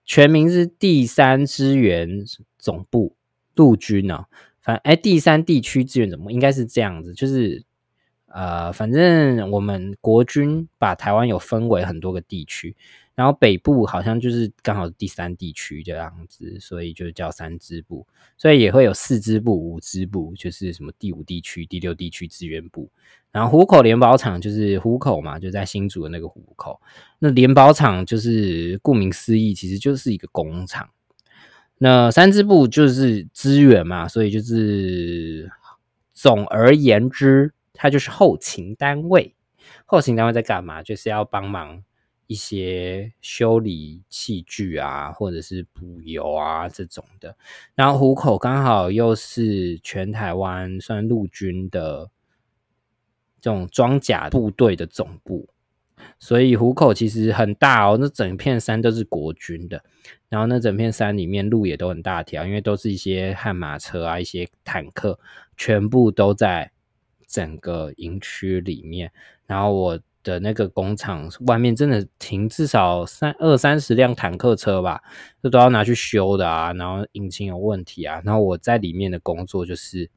[0.06, 2.24] 全名是第三支援
[2.58, 3.18] 总部
[3.56, 4.28] 陆军啊。
[4.62, 7.62] 反哎，第三地区支援总部应该是这样子，就是
[8.28, 12.74] 呃，反正我们国军把台湾有分为很多个地区。
[13.16, 22.90] 然后北部好像就是刚好第三地区这样子，所以就叫三支部，所以也会有四支部、五支部，就是什么第五地区、第六地区支援部。
[23.32, 26.80] 然后虎口联保厂就是虎口嘛，就在新竹的那个虎口。
[27.20, 30.90] 那联保厂就是顾名思义，其实就是一个工厂。
[31.78, 35.52] 那三支部就是支援嘛，所以就是
[36.14, 39.36] 总而言之，它就是后勤单位。
[39.86, 40.82] 后勤单位在干嘛？
[40.82, 41.84] 就是要帮忙。
[42.34, 47.38] 一些修理器具啊，或者是补油啊这种的，
[47.76, 52.10] 然后虎口刚好又是全台湾算陆军的
[53.40, 55.48] 这种装甲部队的总部，
[56.18, 59.84] 所以虎口其实很大哦，那整片山都是国军的，
[60.28, 65.20] 然后那整片山里面路也都很大条，因为都是一些悍马车啊，一些坦克，
[65.56, 66.72] 全部都在
[67.28, 69.12] 整个营区里面，
[69.46, 70.00] 然后我。
[70.24, 75.02] 的那个工厂外面真的停至少三二三十辆坦克车吧，
[75.42, 76.74] 这都要拿去修的啊。
[76.74, 80.10] 然后引擎有问题啊，然后我在里面的工作就是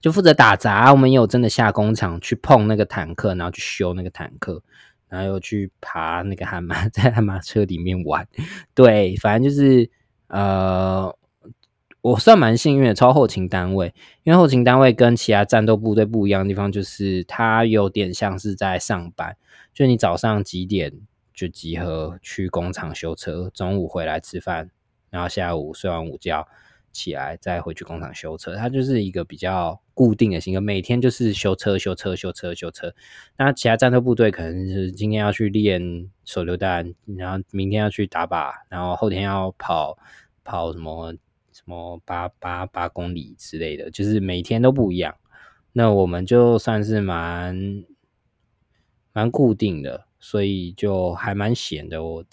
[0.00, 0.90] 就负责打杂。
[0.92, 4.62] 我们也有真的下工厂去碰那个坦克，然后去修那个坦克，
[5.08, 8.26] 然后又去爬那个悍马， 在悍马车里面玩。
[8.74, 9.90] 对，反正就是
[10.28, 11.14] 呃。
[12.02, 19.36] 我算蛮幸运的，超后勤单位，因为后勤单位跟其他战斗部队不一样的地方，就是它有点像是在上班，
[19.72, 20.92] 就你早上几点
[21.32, 24.72] 就集合去工厂修车，中午回来吃饭，
[25.10, 26.48] 然后下午睡完午觉
[26.90, 32.92] 起来再回去工厂修车，它就是一个比较固定的性格，每天就是修车、修车、修车、修车。
[33.36, 39.96] 那其他战斗部队可能是今天要去练手榴弹，然后明天要去打靶，然后后天要跑
[40.42, 41.14] 跑什么。
[41.64, 45.14] 什么八八八公里之类的，就是每天都不一样。
[45.72, 47.84] 那我们就算是蛮
[49.12, 52.02] 蛮固定的，所以就还蛮闲的。
[52.02, 52.24] 我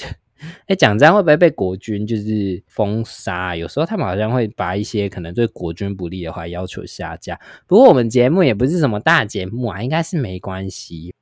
[0.68, 3.56] 哎，讲这样会不会被国军就是封杀？
[3.56, 7.40] 有时候他们好像会把一些可能对国军不利的话要求下架。
[7.68, 11.14] 不过我们节目也不是什么大节目啊，应该是没关系。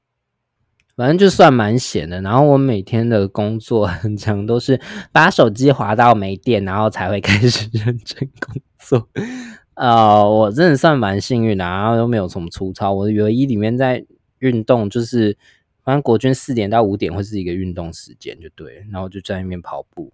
[0.98, 4.82] 反正就算蛮闲的，然后我每天的工作很长，都是
[5.12, 9.08] 把手机滑到没电，然后才会开始认真工作。
[9.76, 12.92] 呃，我真的算蛮幸运的，然后又没有什么粗糙。
[12.92, 14.04] 我的唯一里面在
[14.40, 15.38] 运动，就是
[15.84, 18.84] 反正国军四点到五点会是一个运动时间，就对。
[18.92, 20.12] 然后就在那边跑步，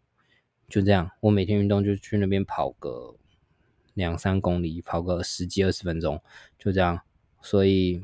[0.68, 1.10] 就这样。
[1.22, 3.16] 我每天运动就去那边跑个
[3.94, 6.22] 两三公里，跑个十几二十分钟，
[6.60, 7.00] 就这样。
[7.42, 8.04] 所以。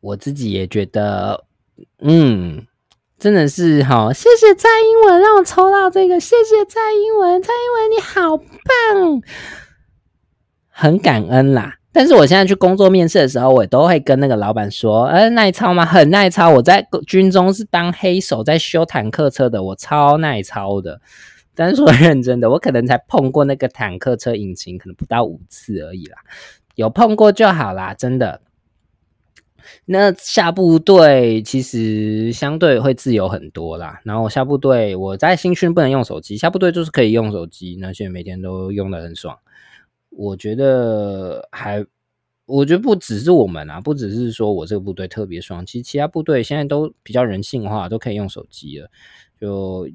[0.00, 1.44] 我自己也觉得，
[2.00, 2.66] 嗯，
[3.18, 9.22] 真的是好，谢谢蔡英文让我抽到这个，谢谢蔡英文，蔡英文你好棒，
[10.68, 11.76] 很感恩啦。
[11.92, 15.84] 但是我现在去工作面试的时候，我都会跟那个老板说，呃，耐操吗？
[15.84, 16.48] 很耐操。
[16.48, 21.00] 我在军中是当黑手，在修坦克车的，我超耐操的。
[21.54, 26.18] 但是说认真的，我可能才碰过那个坦克车引擎，可能不到五次而已啦，
[26.76, 28.40] 有碰过就好啦，真的。
[29.84, 34.00] 那下部队其实相对会自由很多啦。
[34.04, 39.38] 然后下部队，我在新训不能用手机，下部队就是可以用手机，那现在每天都用的很爽。
[40.10, 41.84] 我觉得还，
[42.46, 48.90] 我觉得不只是我们啊，不只是说我这个部队特别爽，其实其他部队现在都比较人性化，都可以用手机了，
[49.40, 49.88] 就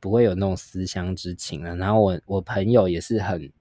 [0.00, 1.74] 不会有那种思乡之情了。
[1.76, 3.52] 然后我我朋友也是很。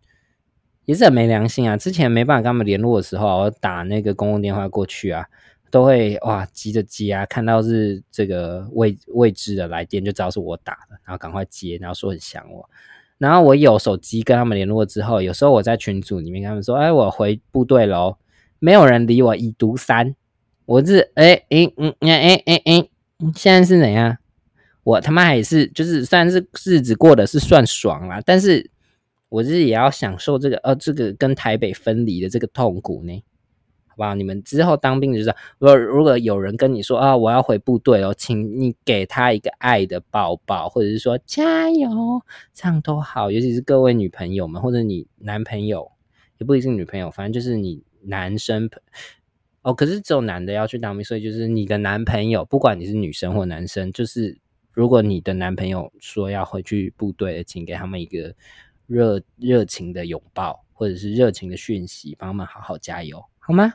[0.86, 1.78] 也是很没良心啊！
[1.78, 5.24] 之前没办法跟他们联络的时候，我打那个公共电话过去啊，
[5.71, 12.69] 都会哇急着接啊，看到是这个未未知的来电，就知道是我打的，然后赶快接，然后说很想我。
[13.17, 18.17] 然后我有手机跟他们联络之后，有时候我在群组里面跟他们说：“哎，我回部队喽。”
[18.60, 20.15] 没有人理我，已读三，
[20.65, 22.89] 我是哎哎嗯哎哎哎，
[23.36, 24.17] 现在是怎样？
[24.84, 28.69] 我他妈还是就是算是日子过得是算爽啦，但是
[29.29, 33.23] 我就是也要享受这个呃这个跟台北分离的这个痛苦呢。
[34.01, 34.15] 哇？
[34.15, 41.89] 你们之后当兵就知道，如果如果有人跟你说啊，我要回部队哦，请你给他一个爱的抱抱，或者是说加油，
[42.53, 43.29] 这样都好。
[43.29, 45.91] 尤其是各位女朋友们，或者你男朋友，
[46.39, 48.81] 也不一定是女朋友，反正就是你男生朋
[49.61, 49.73] 哦。
[49.73, 54.37] 可是只有男的要去当兵，所以就是你的男朋友，不管你是女生或男生，就是
[54.71, 58.33] 如果你的男朋友说要回去部队，请给他们一个
[58.87, 63.73] 热热情的拥抱，或者是热情的讯息，帮他们好好加油，好吗？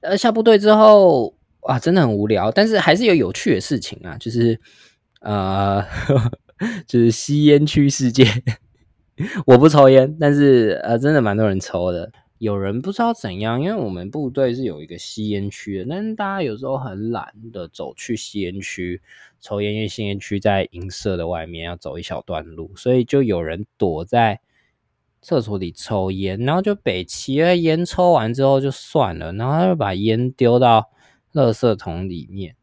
[0.00, 4.58] 呃，下部队之后，哇，真的很无聊，但是还是有有趣的事情啊，就是
[5.20, 5.84] 呃，
[6.86, 8.26] 就是吸烟区事件。
[9.46, 12.10] 我不抽烟，但是呃，真的蛮多人抽的。
[12.38, 19.00] 有人不知道怎样，因为我们部队是有一个吸烟区的，但是大家有时候很懒的走去吸烟区
[19.40, 24.40] 抽烟，因为吸烟区在营舍的外面，要走一小段路，所以就有人躲在。
[25.20, 30.88] 厕所里抽烟，然后就北齐了烟抽完之后就算了，然后他就把烟丢到
[31.32, 32.54] 垃圾桶里面，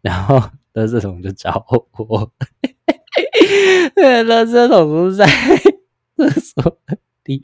[0.00, 0.36] 然后
[0.74, 2.30] 垃圾桶就着火。
[3.96, 5.26] 那垃圾桶不在
[6.16, 6.78] 厕所
[7.24, 7.40] 里，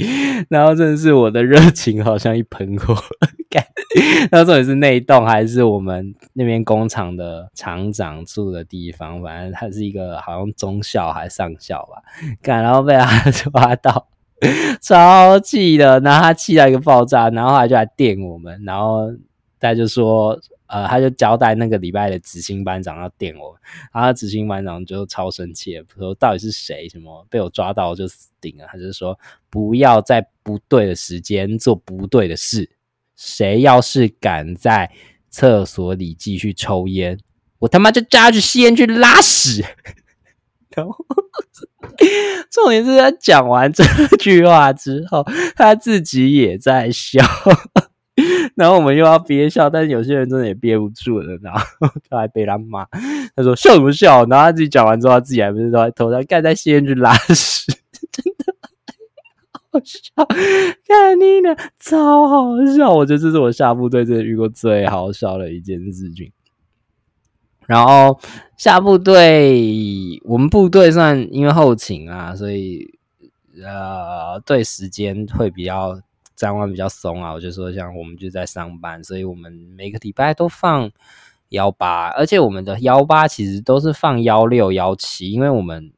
[0.49, 2.95] 然后真的是我的热情好像一盆火。
[4.31, 12.03] 然后重点是那一栋还是我们那边工厂的厂长住的地方，反正他是一个好像中校还是上校吧，
[12.43, 14.09] 干然后被他抓到。
[14.81, 19.12] 超气的，然后他气到一个爆炸，然后他就来电我们，然后
[19.59, 23.57] 他就说，呃，他就交代那个礼拜的执行班长要电我，
[23.92, 26.88] 然后执行班长就超生气，说到底是谁？
[26.88, 28.66] 什么被我抓到就死定了？
[28.70, 29.18] 他就说
[29.51, 32.70] 不要在不对的时间做不对的事，
[33.16, 34.90] 谁要是敢在
[35.31, 37.18] 厕所里继续抽烟，
[37.59, 39.64] 我他妈就叫他去吸烟去拉屎。
[40.79, 41.05] 然后。
[42.51, 43.85] 重点是他讲完这
[44.19, 45.25] 句话之后，
[45.57, 47.21] 他自己也在笑，
[48.55, 51.61] 然后我们又要憋笑，但是有些人真的也憋不住了，然后
[52.09, 52.85] 他还被他骂，
[53.35, 54.25] 他说笑什么笑？
[54.27, 57.73] 然后他自己讲完之后，他自己还不是都在偷他盖在吸烟去拉屎，
[58.12, 58.55] 真的
[59.73, 60.27] 好笑，
[60.87, 62.45] 看你呢，超好
[62.77, 66.31] 笑，我觉得这是我下部队真的遇过最好笑的一件事情。
[67.69, 68.19] 然后
[68.57, 72.99] 下部队，我们部队算因为后勤啊，所以
[73.63, 76.01] 呃对时间会比较
[76.35, 77.31] 张望比较松啊。
[77.35, 80.91] 我就说像我们就在上班，所以我们每个礼拜都放
[81.51, 85.93] 幺八，而且我们的幺八其实都是放幺六幺七，因为我们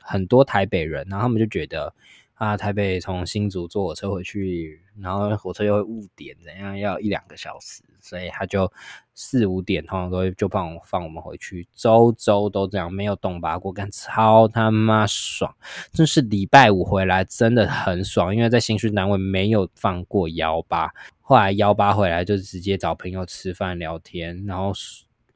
[0.00, 1.94] 很多台北人，然后他们就觉得
[2.34, 7.82] 啊台北从新竹坐火车回去，然后火车又会误点，怎样要一两个小时。
[8.04, 8.70] 所以他就
[9.14, 15.54] 四五点通常都会就放放我们回去，周周都这样，没有动拔过，干超他妈爽！
[15.92, 24.72] 真是礼拜五回来真的很爽，因为在新训单位没有放过幺八，后来幺八回来就直接找朋友吃饭聊天，然后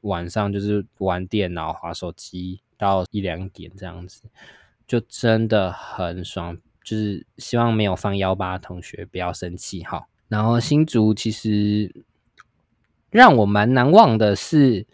[0.01, 4.23] 晚上就是玩电脑、划手机到一两点这样子，
[4.85, 6.57] 就真的很爽。
[6.87, 10.07] 就是希望没有放幺八的同学不要生气哈。
[10.27, 12.05] 然后新竹其实。
[13.09, 14.85] 让我蛮难忘的是，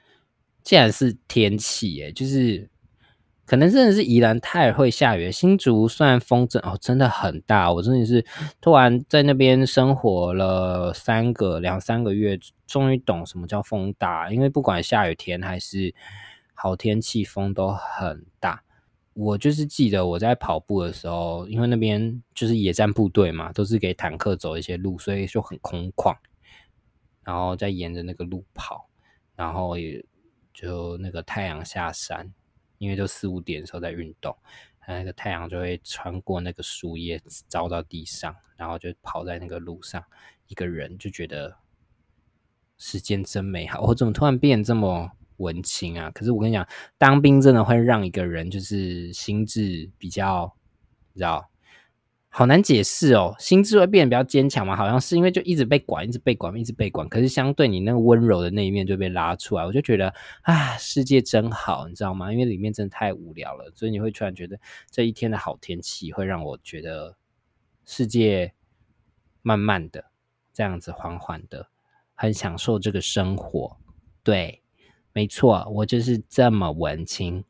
[0.61, 2.69] 竟然是天气诶，就是
[3.43, 5.31] 可能真的是宜兰太会下雨。
[5.31, 8.23] 新竹虽然风真哦真的很大，我真的是
[8.61, 14.31] 突然在那边生活了三个两三个月，终于懂什么叫风大。
[14.31, 15.93] 因为不管下雨天还是
[16.53, 18.61] 好天气，风都很大。
[19.13, 26.15] 我就是记得我在跑步的时候，因为那边就是野战部队嘛，都是给坦克走一些路，所以就很空旷。
[27.23, 28.89] 然后再沿着那个路跑，
[29.35, 30.03] 然后也
[30.53, 32.33] 就那个太阳下山，
[32.79, 34.35] 因为就四五点的时候在运动，
[34.87, 40.03] 那个太阳就会穿过那个树叶照到地上，然后就跑在那个路上，
[40.47, 41.55] 一个人就觉得
[42.77, 43.79] 时间真美好。
[43.83, 46.11] 我怎么突然变这么文青啊？
[46.11, 46.67] 可是我跟你讲，
[46.97, 50.55] 当兵真的会让一个人就是心智比较，
[51.13, 51.49] 你知道。
[52.35, 54.75] 好难解释哦，心智会变得比较坚强嘛？
[54.75, 57.07] 好像是因为就一直被管，一直被管，一直被管。
[57.07, 60.11] 可是相对你那个温柔的那一面就被拉出来，我就觉得
[60.41, 62.33] 啊，世界真好，你知道吗？
[62.33, 64.59] 因为里面真的太无聊了，所以你会突然觉得
[64.89, 67.15] 这一天的好天气会让我觉得
[67.85, 68.51] 世界
[69.43, 70.03] 慢慢的
[70.51, 71.67] 这样子缓缓的，
[72.15, 73.77] 很享受这个生活。
[74.23, 74.62] 对，
[75.13, 77.43] 没错，我就是这么文青。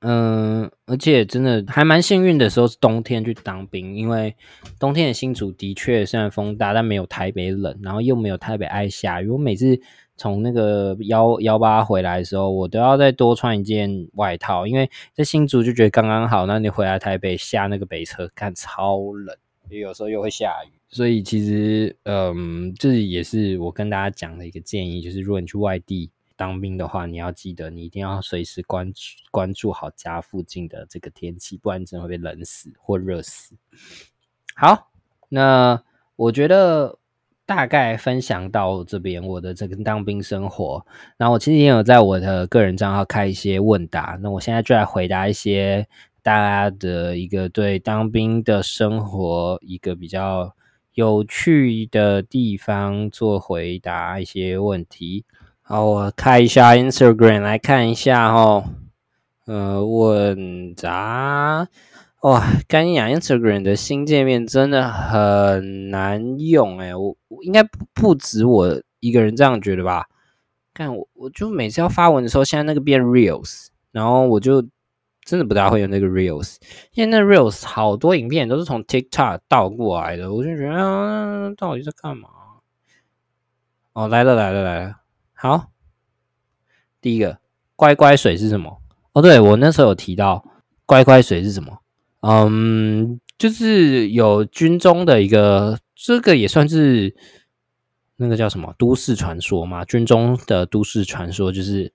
[0.00, 4.36] 嗯，而且真的还蛮幸运的时候是冬天去当兵，因为
[4.78, 9.28] 冬天的新竹的确虽然风大，但没有台北冷，然后又没有台北爱下雨。
[9.28, 9.80] 我每次
[10.16, 16.44] 从那个幺幺八回来的时候，我都要再多穿一件外套，因为在新竹就觉得刚刚好。
[16.44, 19.34] 那你回来台北下那个北车，看超冷，
[19.70, 20.72] 有时候又会下雨。
[20.90, 26.10] 所以其实，嗯，这也是我跟大家讲的一个建议，就是如果你去外地。
[26.36, 33.56] 当兵的话，你要记得，你一定要随时关注关注好家附近的这个天气，不然真的会被冷死或热死。
[34.54, 34.90] 好，
[35.28, 35.82] 那
[36.14, 36.98] 我觉得
[37.44, 40.86] 大概分享到这边，我的这个当兵生活。
[41.16, 45.86] 那我其实也有在我的个人账号开一些问答，那我现在就来回答一些
[46.22, 50.54] 大家的一个对当兵的生活一个比较
[50.94, 55.24] 有趣的地方做回答一些问题。
[55.68, 58.62] 好，我开一下 Instagram 来看一下哈。
[59.46, 61.66] 呃，问答
[62.20, 70.06] 哇，干讲 Instagram 的新界面真的很难用哎，我我应该不不止我一个人这样觉得吧？
[70.72, 74.62] 看我，我就每次要发文的时候，现在那个变 Reels，然后我就
[75.24, 76.58] 真的不大会用那个 Reels，
[76.92, 82.28] 因为那 Reels 好多影片都是从 TikTok 倒过来的，我就觉得，到底在干嘛？
[83.94, 85.00] 哦，来了来了来了。
[85.38, 85.70] 好，
[87.00, 87.38] 第一个
[87.76, 88.80] 乖乖水是什么？
[89.12, 90.44] 哦，对我那时候有提到
[90.86, 91.78] 乖乖水是什么？
[92.22, 97.14] 嗯，就是有军中的一个，这个也算是
[98.16, 99.84] 那个叫什么都市传说嘛？
[99.84, 101.92] 军中的都市传说就是。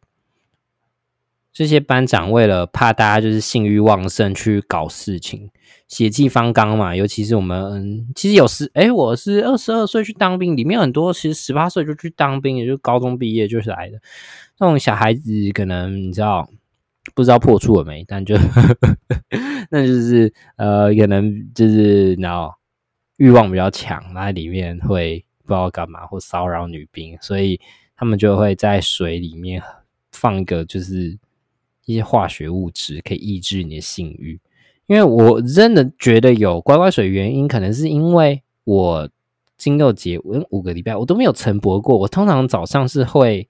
[1.53, 5.51] 这些班长为了怕大家就是性欲旺盛去搞事情，
[5.91, 6.95] 血气方刚嘛。
[6.95, 14.01] 尤其是我们，其实有时，哎，我是二十二岁去当兵，里面很多其实十八岁就去当兵，也就高中毕业就是来的。
[14.57, 16.49] 那种小孩子可能你知道
[17.13, 18.05] 不知道破处了没？
[18.07, 18.35] 但就
[19.69, 22.53] 那就是呃，可能就是然后
[23.17, 27.59] 欲望比较强，那里面会不知道干嘛或骚扰女兵，所以
[27.95, 29.61] 他们就会在水里面
[30.11, 31.19] 放一个就是。
[31.85, 34.39] 一些化学物质可以抑制你的性欲，
[34.87, 39.09] 因为我真的觉得有乖乖水原因，可能是因为我
[39.57, 43.47] 金六节我五个礼拜我都没有晨勃过，我通常早上是会，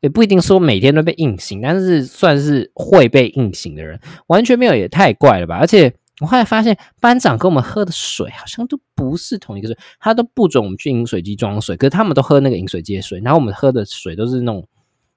[0.00, 5.58] 也不一定说每天都被硬醒，但是算是会被硬醒的人，完全没有也太怪了吧？
[5.58, 14.66] 而且我后来发现班长跟我们喝的水好像都不是同一个水，他都不准我们去饮水机装水，可是他们都喝那个饮水机的水，然后我们喝的水都是那种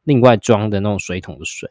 [0.04, 1.70] 另外装的那种水桶的水。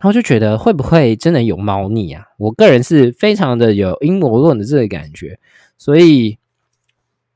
[0.00, 2.24] 然后就觉得会不会真的有猫腻啊？
[2.38, 5.38] 我个人是非常的有阴谋论的这个感觉，
[5.76, 6.38] 所以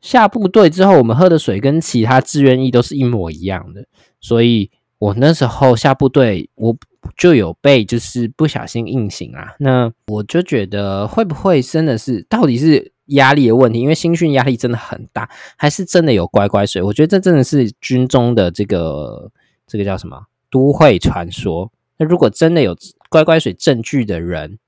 [0.01, 3.85] 下部队之后，我们喝的水跟其他志愿役都是一模一样的。
[4.19, 6.75] 所以我那时候下部队，我
[7.19, 9.55] 就有被就是不小心硬醒啊。
[9.59, 13.81] 那我就觉得会不会真的是到底是压力的问题？
[13.81, 16.81] 因为新训压力真的很大，还是真的有乖乖水？
[16.81, 19.31] 我觉得这真的是军中的这个
[19.67, 20.19] 这个叫什么
[20.51, 21.71] 都会传说。
[21.97, 22.77] 那如果真的有
[23.09, 24.59] 乖乖水证据的人，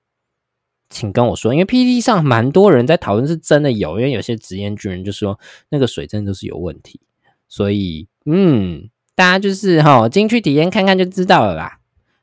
[0.88, 5.36] 请跟我说，因为 PPT 上蛮多人在讨论是真的有，因为有些职业军人就说
[5.68, 7.00] 那个水真的都是有问题，
[7.48, 11.80] 所以嗯，大家就是哈进去体验看看就知道了啦。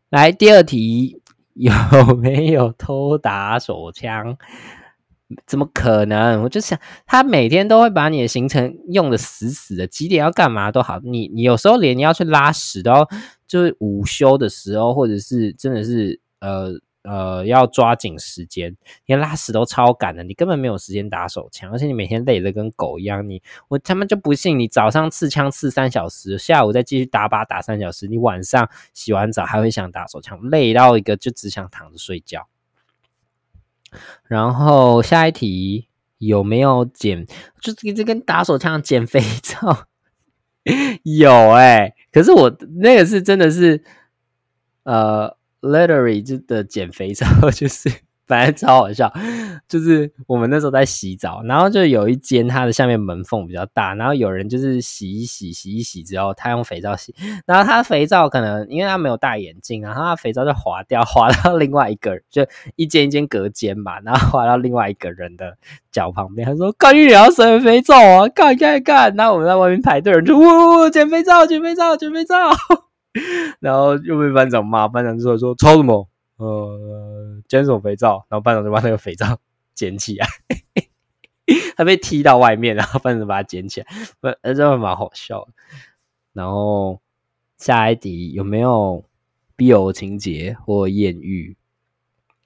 [0.09, 1.21] 来第二题，
[1.55, 1.73] 有
[2.15, 4.37] 没有偷打手枪？
[5.45, 6.43] 怎么可能？
[6.43, 13.09] 我就想他每天都会把你的行程用的死死的，几点要干嘛都好，你你有时候连你要去拉屎都要。
[13.53, 16.71] 就是午休的时候，或者是真的是呃
[17.03, 18.75] 呃要抓紧时间，
[19.05, 23.29] 连拉屎都超赶的，你根本没有时间打手枪，而且你每天累得跟狗一样。
[23.29, 32.47] 你我他妈就不信你早上刺枪刺三小时，下午再继续打靶打三小时，你晚上洗完澡还会想打手枪，累到一个就只想躺着睡觉。
[34.23, 37.27] 然后下一题有没有减？
[37.61, 39.85] 就是一直跟打手枪减肥 照。
[41.03, 43.83] 有哎，可是我那个是真的是，
[44.83, 47.89] 呃，literally 就的减肥操，就是
[48.25, 49.11] 反正超好笑，
[49.67, 57.13] 就是我们那时候在洗澡，然后就有一间它的下面门缝比较大，然后有人就是洗一洗，洗一洗之后，他用肥皂洗，
[57.45, 62.45] 然后他肥皂可能因为他没有戴眼镜，然后他肥皂就滑掉，滑到另外一个人，就
[62.75, 65.57] 一间一间隔间吧，然后滑到另外一个人的。
[65.91, 72.35] 脚旁边，他说：“干你要减肥皂啊，干干干！”然后我们在外面排队，人就呜呜呜捡肥皂，捡肥皂，捡肥皂。
[73.61, 76.07] 然后又被班长骂，班长就说：“说抽什么？
[76.37, 79.39] 呃，捡什么肥皂？”然后班长就把那个肥皂
[79.73, 80.27] 捡起来，
[81.75, 83.87] 他被踢到外面，然后班长把它捡起来，
[84.19, 85.47] 不，真的蛮好笑。
[86.33, 87.01] 然后
[87.57, 89.05] 下一题有没有
[89.57, 91.55] BL 情节或艳遇？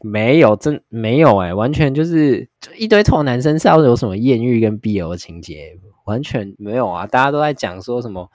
[0.04, 7.08] 没有，真没有哎，完全就是一堆臭男生是要有什么艳遇跟 BL 情节，完全没有啊！
[7.08, 8.30] 大家都在讲说什么，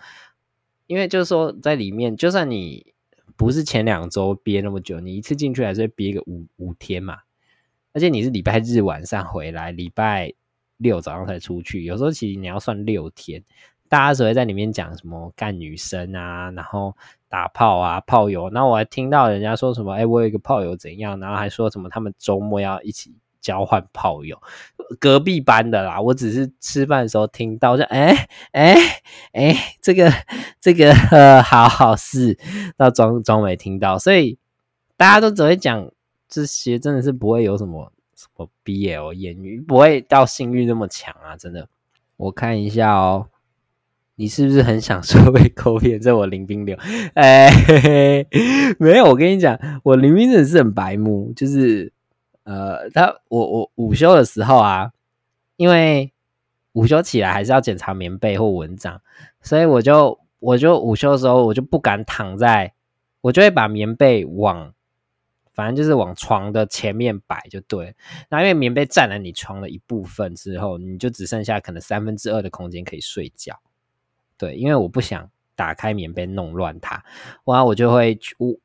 [0.88, 2.91] 因为就是说在里面，就算你
[3.42, 7.18] 不是前两周憋那么久，你一次进去还是憋个五五天嘛，
[7.92, 10.32] 而且你是礼拜日晚上回来，礼拜
[10.76, 13.42] 六早上才出去，有时候其实你要算六天。
[13.88, 16.96] 大家只会在里面讲什么干女生啊，然后
[17.28, 18.48] 打炮啊、炮友。
[18.48, 23.12] 那我还听到人家说什么，哎，我有一个炮友怎样，然后还说什么他们周末要一起
[23.42, 24.40] 交换炮友。
[24.98, 28.74] 隔壁班的啦，我只是吃饭的时候听到，就哎哎
[29.32, 30.10] 哎，这个
[30.60, 30.94] 这个
[31.42, 32.38] 好好事，
[32.76, 34.38] 到装装没听到，所以
[34.96, 35.90] 大家都只会讲
[36.28, 41.68] 这些，真的是不会有什么什么 BL 言语，不会到性欲那么强啊，真的。
[42.16, 43.26] 我看一下哦。
[44.16, 45.98] 你是不是很享受被抠片？
[45.98, 46.76] 在我林冰流，
[47.14, 47.50] 哎，
[48.78, 51.90] 没有，我跟你讲，我林冰真的是很白目，就是
[52.44, 54.92] 呃，他我我午休的时候啊，
[55.56, 56.12] 因为
[56.72, 59.00] 午休起来还是要检查棉被或蚊帐，
[59.40, 62.74] 所以我就我就午休的时候我就不敢躺在，
[63.20, 64.72] 我就会把棉被往，
[65.52, 67.94] 反正就是往床的前面摆就对，
[68.28, 73.60] 那因为棉被占了你床的一部分之后，你就只剩下可能三分之二的空间可以睡觉。
[74.36, 77.04] 对，因为我不想打开棉被弄乱它，
[77.44, 78.18] 然后我就会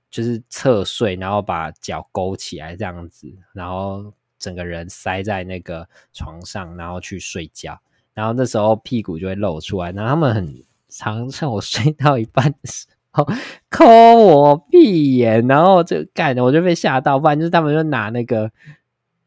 [0.09, 7.79] 就是侧睡，然后把脚勾起来这样子，然后整个人塞在那个床上，然后去睡觉。
[8.13, 13.27] 然后那时候屁股就会露出来，然后他们很常趁我睡到一半的时候
[13.69, 18.51] 抠我屁眼，然后就干的我就被吓到，不然就是他们就拿那个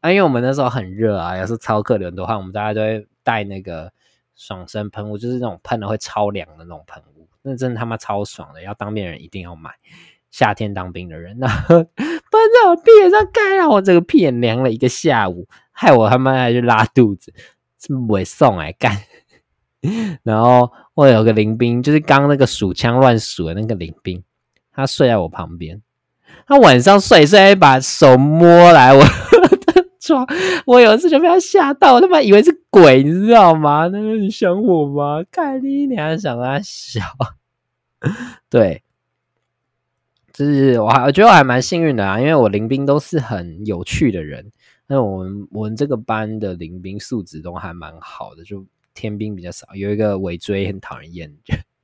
[0.01, 3.91] 啊，因为我们那时候很热啊，要是超客人的话，我们大家都会带那个。
[4.33, 9.71] 爽身喷雾就是那种喷了会超凉的那种喷雾，那真的他妈超爽的，要当面人一定要买。
[10.31, 17.33] 夏天当兵的人， 然后喷在我屁眼上，盖让我这个屁眼凉了一个下午，害我他妈还去拉肚子，
[17.79, 18.97] 是不会送来干。
[20.23, 24.23] 然后我有个林兵，就是刚那个数枪乱数的那个林兵，
[24.73, 25.81] 他睡在我旁边，
[26.47, 29.03] 他晚上睡睡把手摸来我。
[30.01, 30.25] 抓！
[30.65, 33.87] 我有一次就被他吓到，我他妈以为是鬼，你知道吗？
[33.93, 35.23] 那个你想我吗？
[35.29, 37.01] 看你，你还想他笑？
[38.49, 38.81] 对，
[40.33, 44.51] 就是我还我觉得我还蛮幸运的啊，因为我林兵都是很有趣的人。
[44.87, 49.67] 那我们我们这个班的林兵素质都还蛮好的，就天兵比较少。
[49.75, 51.33] 有一个尾追很讨人厌，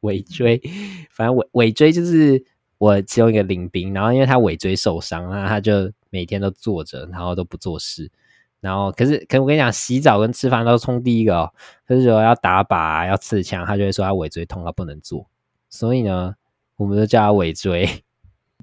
[0.01, 0.61] 尾追，
[1.11, 2.43] 反正尾尾追就是
[2.77, 5.91] 我其中一个林兵，然后因为他尾椎受伤，那他就。
[6.09, 8.09] 每天都坐着，然后都不做事，
[8.61, 11.53] 然后可是，可是我跟你讲，洗澡跟吃饭都冲第一个哦。
[11.85, 15.27] 可是说要打靶、要刺枪，他就会说他尾椎痛，他不能做。
[15.69, 16.33] 所以呢，
[16.77, 17.87] 我们都叫他尾椎。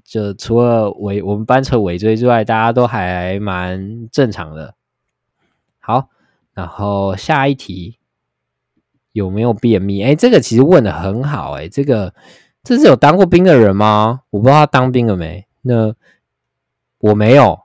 [0.03, 4.75] 就除了尾，我们班车尾椎之外，大家都还蛮正常的。
[5.79, 6.09] 好，
[6.53, 7.97] 然后下一题
[9.11, 10.03] 有没有便秘？
[10.03, 12.13] 哎，这个其实问的很好，哎，这个
[12.63, 14.21] 这是有当过兵的人吗？
[14.29, 15.45] 我不知道他当兵了没？
[15.61, 15.93] 那。
[16.99, 17.59] 我没有，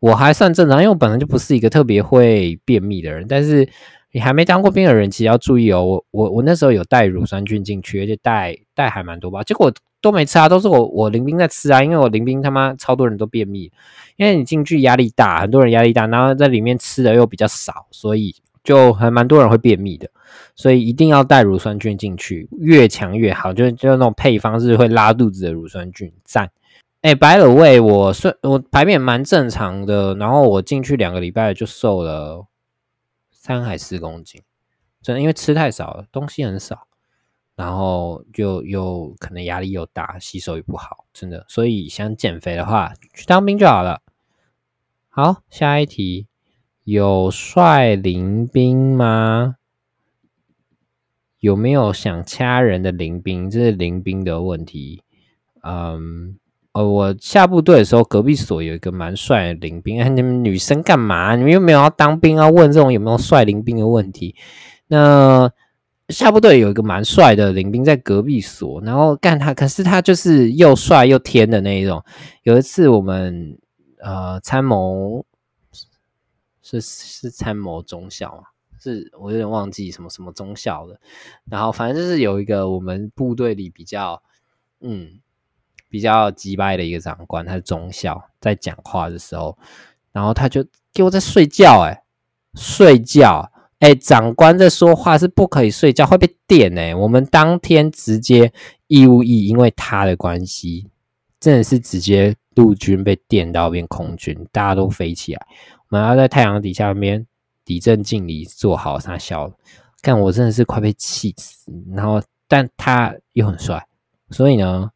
[0.00, 3.26] 我还算正常，因为我本来就不是一个特别会便秘的人。
[3.26, 3.66] 但是
[4.12, 5.82] 你还没当过兵的人，其实要注意哦。
[5.82, 11.82] 我我我那时候有带乳酸菌进去，而且带带还蛮多包，结果都没吃啊，都是我我林兵在吃啊。
[11.82, 13.72] 因为我林兵他妈超多人都便秘，
[14.16, 20.08] 因为你进去压力大，很多人压力大，然后在里面吃的又比较少，所以就还蛮多人会便秘的。
[20.54, 26.50] 所以一定要带乳酸菌进去，越强越好，就就那种配方是会拉肚子的乳酸菌，赞。
[27.00, 32.44] 哎，白了胃，我算我排便蛮正常的，然后我进去两个礼拜就瘦了
[33.42, 34.40] 三还四公斤，
[35.02, 36.86] 真的因为吃太少了，东西很少，
[37.56, 44.00] 然后就又可能压力又大，吸收也不好，真的，所以想减肥的话，去当兵就好了。
[45.08, 46.28] 好，下一题，
[46.84, 49.56] 有帅临兵吗？
[51.40, 53.50] 有没有想掐人的临兵？
[53.50, 55.02] 这是临兵的问题，
[55.64, 56.38] 嗯。
[56.72, 60.00] 呃，我下部队的时候，隔壁所有一个蛮帅的林兵。
[60.00, 61.36] 哎，你们女生干嘛？
[61.36, 62.48] 你们又没有要当兵啊？
[62.48, 64.34] 问这种有没有帅林兵的问题？
[64.86, 65.52] 那
[66.08, 72.02] 下部队有一个蛮帅的林兵在隔壁所，然后干他，可是他就是又帅又天的那一种。
[72.42, 73.58] 有一次我们
[74.00, 75.26] 呃参谋
[76.62, 78.44] 是是参谋中校，
[78.80, 80.98] 是我有点忘记什么什么中校的。
[81.50, 84.22] 然后反正就是有一个我们部队里比较
[84.80, 85.20] 嗯。
[85.92, 89.54] 比较击败的一个长官，他是中校，在讲话的时候，
[90.10, 90.64] 然后他就
[90.94, 92.02] 给我在睡觉，哎，
[92.54, 98.50] 睡觉，哎，长官在说话是不可以睡觉，会被电，哎，我们当天直接
[98.86, 100.88] 义务役，因为他的关系，
[101.38, 105.46] 真的是直接陆军被电到变空军，大家都飞起来，
[105.90, 107.26] 我们要在太阳底下边
[107.66, 109.52] 抵正敬礼，做好他笑。
[110.00, 113.86] 看我真的是快被气死，然后但他又很帅，
[114.30, 114.90] 所以呢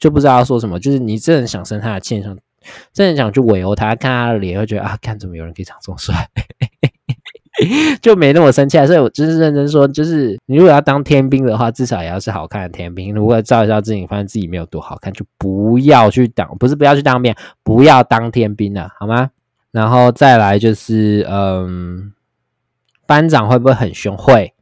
[0.00, 0.80] 就不知道要说什么。
[0.80, 2.36] 就是你真的想生他的气，想
[2.92, 6.28] 真的想去围殴他，看他的脸，会觉得啊，看怎么有人可以长这么帅。
[8.00, 13.14] 就没那么生气了，所以我就是认真说，就是你如果要当天兵的话，至少也要是好看的天兵。
[13.14, 19.30] 如果照一照自己，发现自己没有多好看，就不要去当，不是不要去当兵，不要当天兵了，好吗？
[19.72, 22.12] 然后再来就是，嗯，
[23.06, 24.16] 班长会不会很凶？
[24.16, 24.54] 会，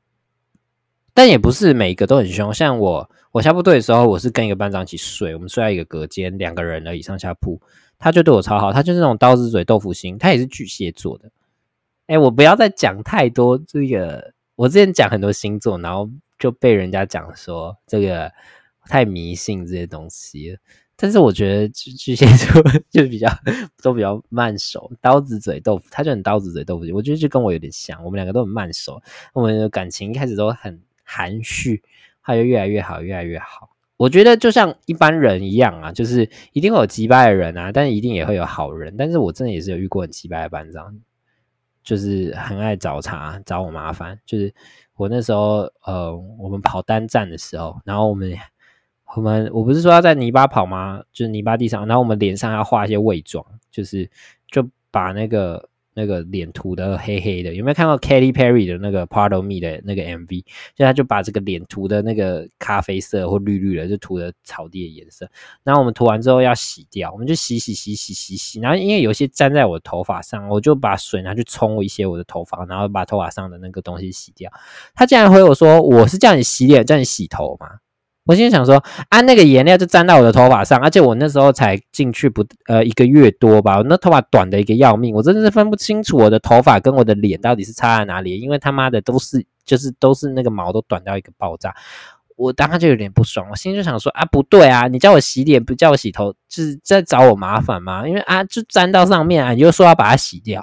[1.18, 2.54] 但也不是每一个都很凶。
[2.54, 7.60] 像我，我下部队的时候，我是跟一个班长一起睡，我们睡在一个隔间，两个人而已，上下铺，
[7.98, 11.28] 他就对我超好，他就是那种刀子嘴豆腐心，他也是巨蟹座的。
[12.06, 14.32] 哎，我不要再讲太多这个。
[14.54, 16.08] 我之前讲很多星座，然后
[16.38, 18.30] 就被人家讲说这个
[18.86, 20.56] 太迷信这些东西。
[20.94, 23.28] 但是我觉得巨巨蟹座 就比较
[23.82, 26.94] 都比较慢熟，刀子嘴豆腐，他就很刀子嘴豆腐心。
[26.94, 29.02] 我觉得就跟我有点像，我们两个都很慢熟，
[29.32, 31.82] 我们的感情一开始都很含蓄，
[32.22, 33.70] 他就越来越好，越来越好。
[33.96, 38.94] 我觉得就像一般人一样啊，就是一定会有击败的人啊，但是一定也会有好人。
[38.96, 41.00] 但是我真的也是有遇过很击败的班长。
[41.82, 44.20] 就是很爱找茬，找我麻烦。
[44.26, 44.52] 就是
[44.94, 48.36] 我那时候，呃，我们跑单站的时候，然后我们
[49.16, 51.02] 我们我不是说要在泥巴跑吗？
[51.14, 54.11] 就是泥巴地上，然后我们脸上要画一些伪装，就是
[54.48, 55.68] 就把那个。
[55.99, 60.44] 那个脸涂的黑黑的，有没有看到 Katy Perry 的那个 Part of Me 的那个 MV？
[60.76, 65.28] 就他就把这个脸涂的那个咖啡色或绿绿的，就涂的草地的颜色。
[65.64, 68.61] 然后我们涂完之后要洗掉，我们就洗洗洗洗洗洗。
[68.61, 74.49] 然后因为有些粘在我的头发上，我就把水拿去冲一些我的头发，然后把头发上的那个东西洗掉。
[74.94, 77.66] 他竟然回我说：“我是叫你洗脸，叫你洗头吗？”
[78.29, 78.76] 我心想说，
[79.09, 91.74] 啊，那个颜料就粘到我的头发上，而且我那时候才进去不呃一个月多吧，我那头发短的一个要命，我真的是分不清楚我的头发跟我的脸到底是差在哪里，因为他妈的都是就是都是那个毛都短到一个爆炸，
[92.37, 98.07] 我当时就有点不爽，我心里就想说啊，不对啊，你叫我洗脸不叫我洗头，就是在找我麻烦吗？
[98.07, 100.62] 因为啊就粘到上面啊，你就说要把它洗掉，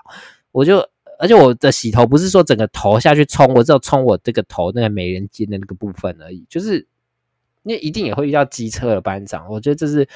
[0.52, 0.88] 我就
[1.18, 6.88] 而且我的洗头不是说整个头下去冲，我只有冲我这个头那个美人尖的那个部分而已，就是。
[7.68, 10.08] 你一定也会遇到机车的班长，我觉得这是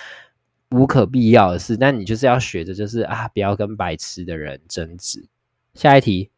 [0.70, 1.76] 无可必要的事。
[1.76, 5.28] 但你就是要学着，就是啊，不要跟白痴的人争执。
[5.74, 6.30] 下一题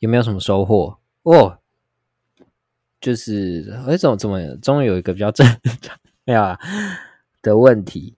[0.00, 0.98] 有没有什么收获？
[1.22, 1.58] 哦，
[3.00, 5.46] 就是哎，怎么怎么终于有一个比较正
[5.80, 6.58] 常没有啊
[7.42, 8.16] 的问题？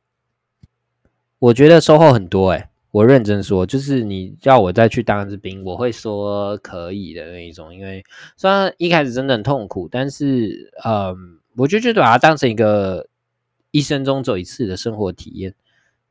[1.39, 7.75] 我觉得收获很多哎，我认真说，就是你叫我再去当一支兵，我会说可以的那一种。
[7.75, 8.03] 因为
[8.39, 11.41] 虽然一开始真的很痛苦，但是嗯。
[11.57, 13.09] 我就觉得把它当成一个
[13.71, 15.55] 一生中走一次的生活体验，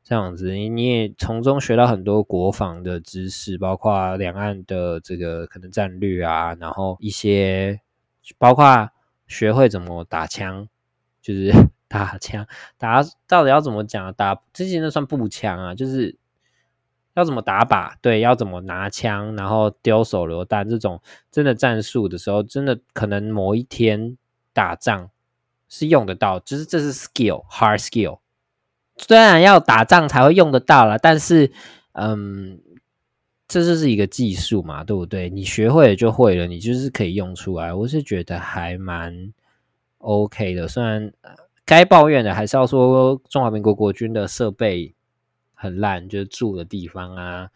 [0.04, 7.80] 这样子，你你也从中学到很多国防的知识，包括两岸的这个可能战略啊，然后一些
[8.38, 8.90] 包括
[9.26, 10.68] 学会怎么打枪，
[11.20, 11.52] 就是
[11.88, 12.46] 打枪
[12.78, 16.16] 打到底要怎么讲打，这些那算步枪啊，就是
[17.14, 24.16] 要怎么打靶，对，要怎么拿枪，然后丢手榴弹这种真的战术的时候，真的可能某一天
[24.52, 25.10] 打仗。
[25.74, 28.18] 是用得到，就是这是 skill，hard skill。
[28.98, 31.50] 虽然要打仗才会用得到了，但是，
[31.92, 32.60] 嗯，
[33.48, 35.30] 这就是一个技术嘛，对不对？
[35.30, 37.72] 你学会了就会了，你就是可以用出来。
[37.72, 39.32] 我是觉得还蛮
[39.96, 40.68] OK 的。
[40.68, 41.10] 虽然
[41.64, 44.94] 该抱怨的还是要说中华民国国军的设备
[45.54, 47.48] 很烂，就是住的地方啊，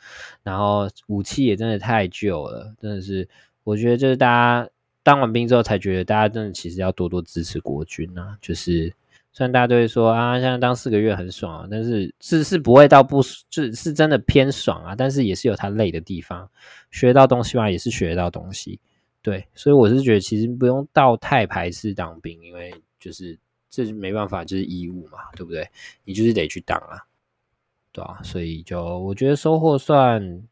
[0.43, 3.29] 然后武器也真的太旧了，真的是，
[3.63, 4.71] 我觉得就是大家。
[5.07, 8.37] 当完兵之后，才觉得大家真的其实要多多支持国军啊！
[8.41, 8.93] 就是
[9.33, 14.97] 虽然大家都会说啊，现在当四个月很爽啊，但是是是不会到不，是是真的偏爽啊。
[14.97, 16.51] 但是也是有它累的地方，
[16.91, 18.81] 学到东西嘛，也是学到东西。
[19.23, 23.39] 对，所以我是觉得其实不用到太排斥当兵，因为就是
[23.71, 25.71] 这是没办法，就是义务嘛，对不对？
[26.03, 27.07] 你就是得去当啊，
[27.93, 30.43] 对啊，所以就我觉得收获算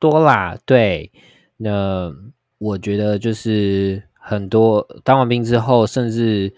[0.00, 0.58] 多啦。
[0.66, 1.12] 对，
[1.56, 2.12] 那。
[2.58, 6.54] 我觉得就是很多当完兵之后，甚至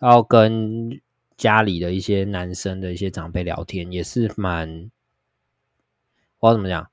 [0.00, 1.00] 要跟
[1.36, 4.90] 家里的一些男生的一些长辈聊天，也是蛮，
[6.40, 6.88] 我要怎么讲？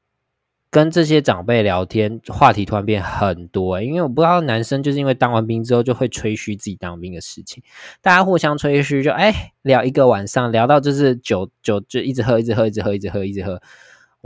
[0.70, 3.82] 跟这些长辈聊天，话题突然变很多。
[3.82, 7.64] 因为我不知道男生就是因为当完兵之后就会吹嘘自己当兵的事情，
[8.02, 13.62] 大家互相吹嘘，就哎聊一个晚上，聊到就是酒酒就一直喝，一直喝，一直喝，一直喝，一直喝。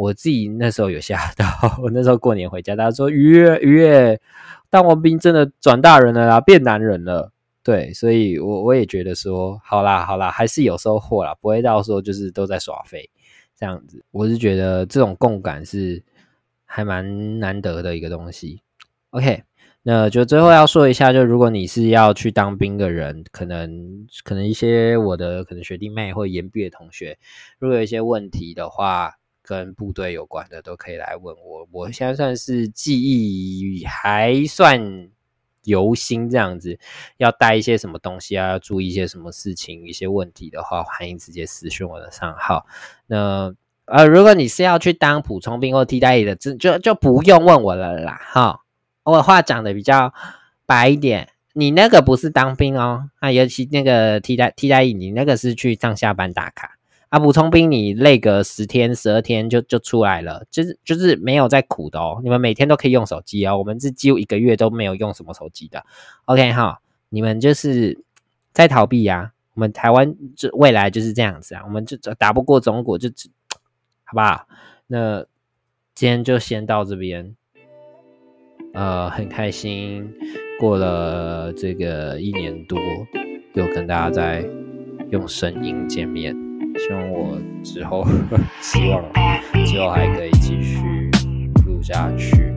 [0.01, 1.45] 我自己那时候有吓到，
[1.83, 4.19] 我那时候过年回家，大家说：“于越于越，
[4.69, 7.31] 当完兵真的转大人了啦，变男人了。”
[7.63, 13.11] 对，所以我我也觉得说，好啦好啦，还是有收获啦，不会到说就是都在耍废
[13.55, 14.03] 这样子。
[14.09, 16.03] 我是觉得这种共感是
[16.65, 18.61] 还蛮难得的一个东西。
[19.11, 19.43] OK，
[19.83, 27.19] 那就最后要说一下，就如果你是要去当兵的人，可能可能一些我的可能学弟妹或研毕的同学，
[27.59, 29.17] 如果有一些问题的话，
[29.51, 31.67] 跟部队有关的都可以来问我。
[31.71, 35.09] 我现在算是记忆还算。
[35.63, 36.79] 犹新这样子，
[37.17, 38.49] 要带一些什么东西啊？
[38.49, 39.85] 要注意一些什么事情？
[39.85, 42.65] 一些问题的话，欢迎直接私讯我的账号。
[43.05, 43.53] 那
[43.85, 48.19] 呃，如果你是要去当普通兵或替代役的，就就就不用问我了啦。
[48.23, 48.61] 哈，
[49.03, 50.11] 我话讲的比较
[50.65, 56.71] 白一点，你那个不是当兵哦，啊，尤其那个替代替代役，你那个是去上下班打卡。
[57.11, 62.21] 啊，补充兵你累个十天十二天就就出来了，就是就是没有在苦的哦。
[62.23, 65.83] 你们每天都可以用手机哦，我们是几乎一个月都没有用什么手机的。
[66.23, 68.01] OK 哈，你们就是
[68.53, 69.33] 在逃避呀。
[69.53, 73.09] 我们台湾就未来就是这样子啊，我们就打不过中国就，
[74.05, 74.47] 好不好？
[74.87, 75.25] 那
[75.93, 77.35] 今天就先到这边。
[78.73, 80.09] 呃，很开心
[80.61, 82.79] 过了这个一年多，
[83.53, 84.45] 又跟大家在
[85.09, 86.50] 用声音见面。
[86.77, 88.05] 希望我之后，
[88.61, 89.03] 希望
[89.65, 91.09] 之后还可以继续
[91.65, 92.53] 录下去。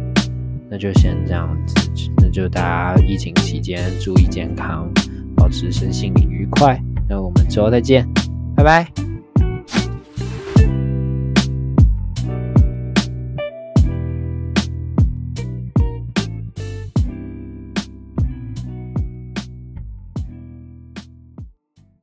[0.71, 2.61] 那就先这样子，那就大
[2.95, 4.91] 家疫情期间注意健康，
[5.37, 6.81] 保持身心灵愉快。
[7.09, 8.09] 那我们之后再见，
[8.57, 9.14] 拜拜。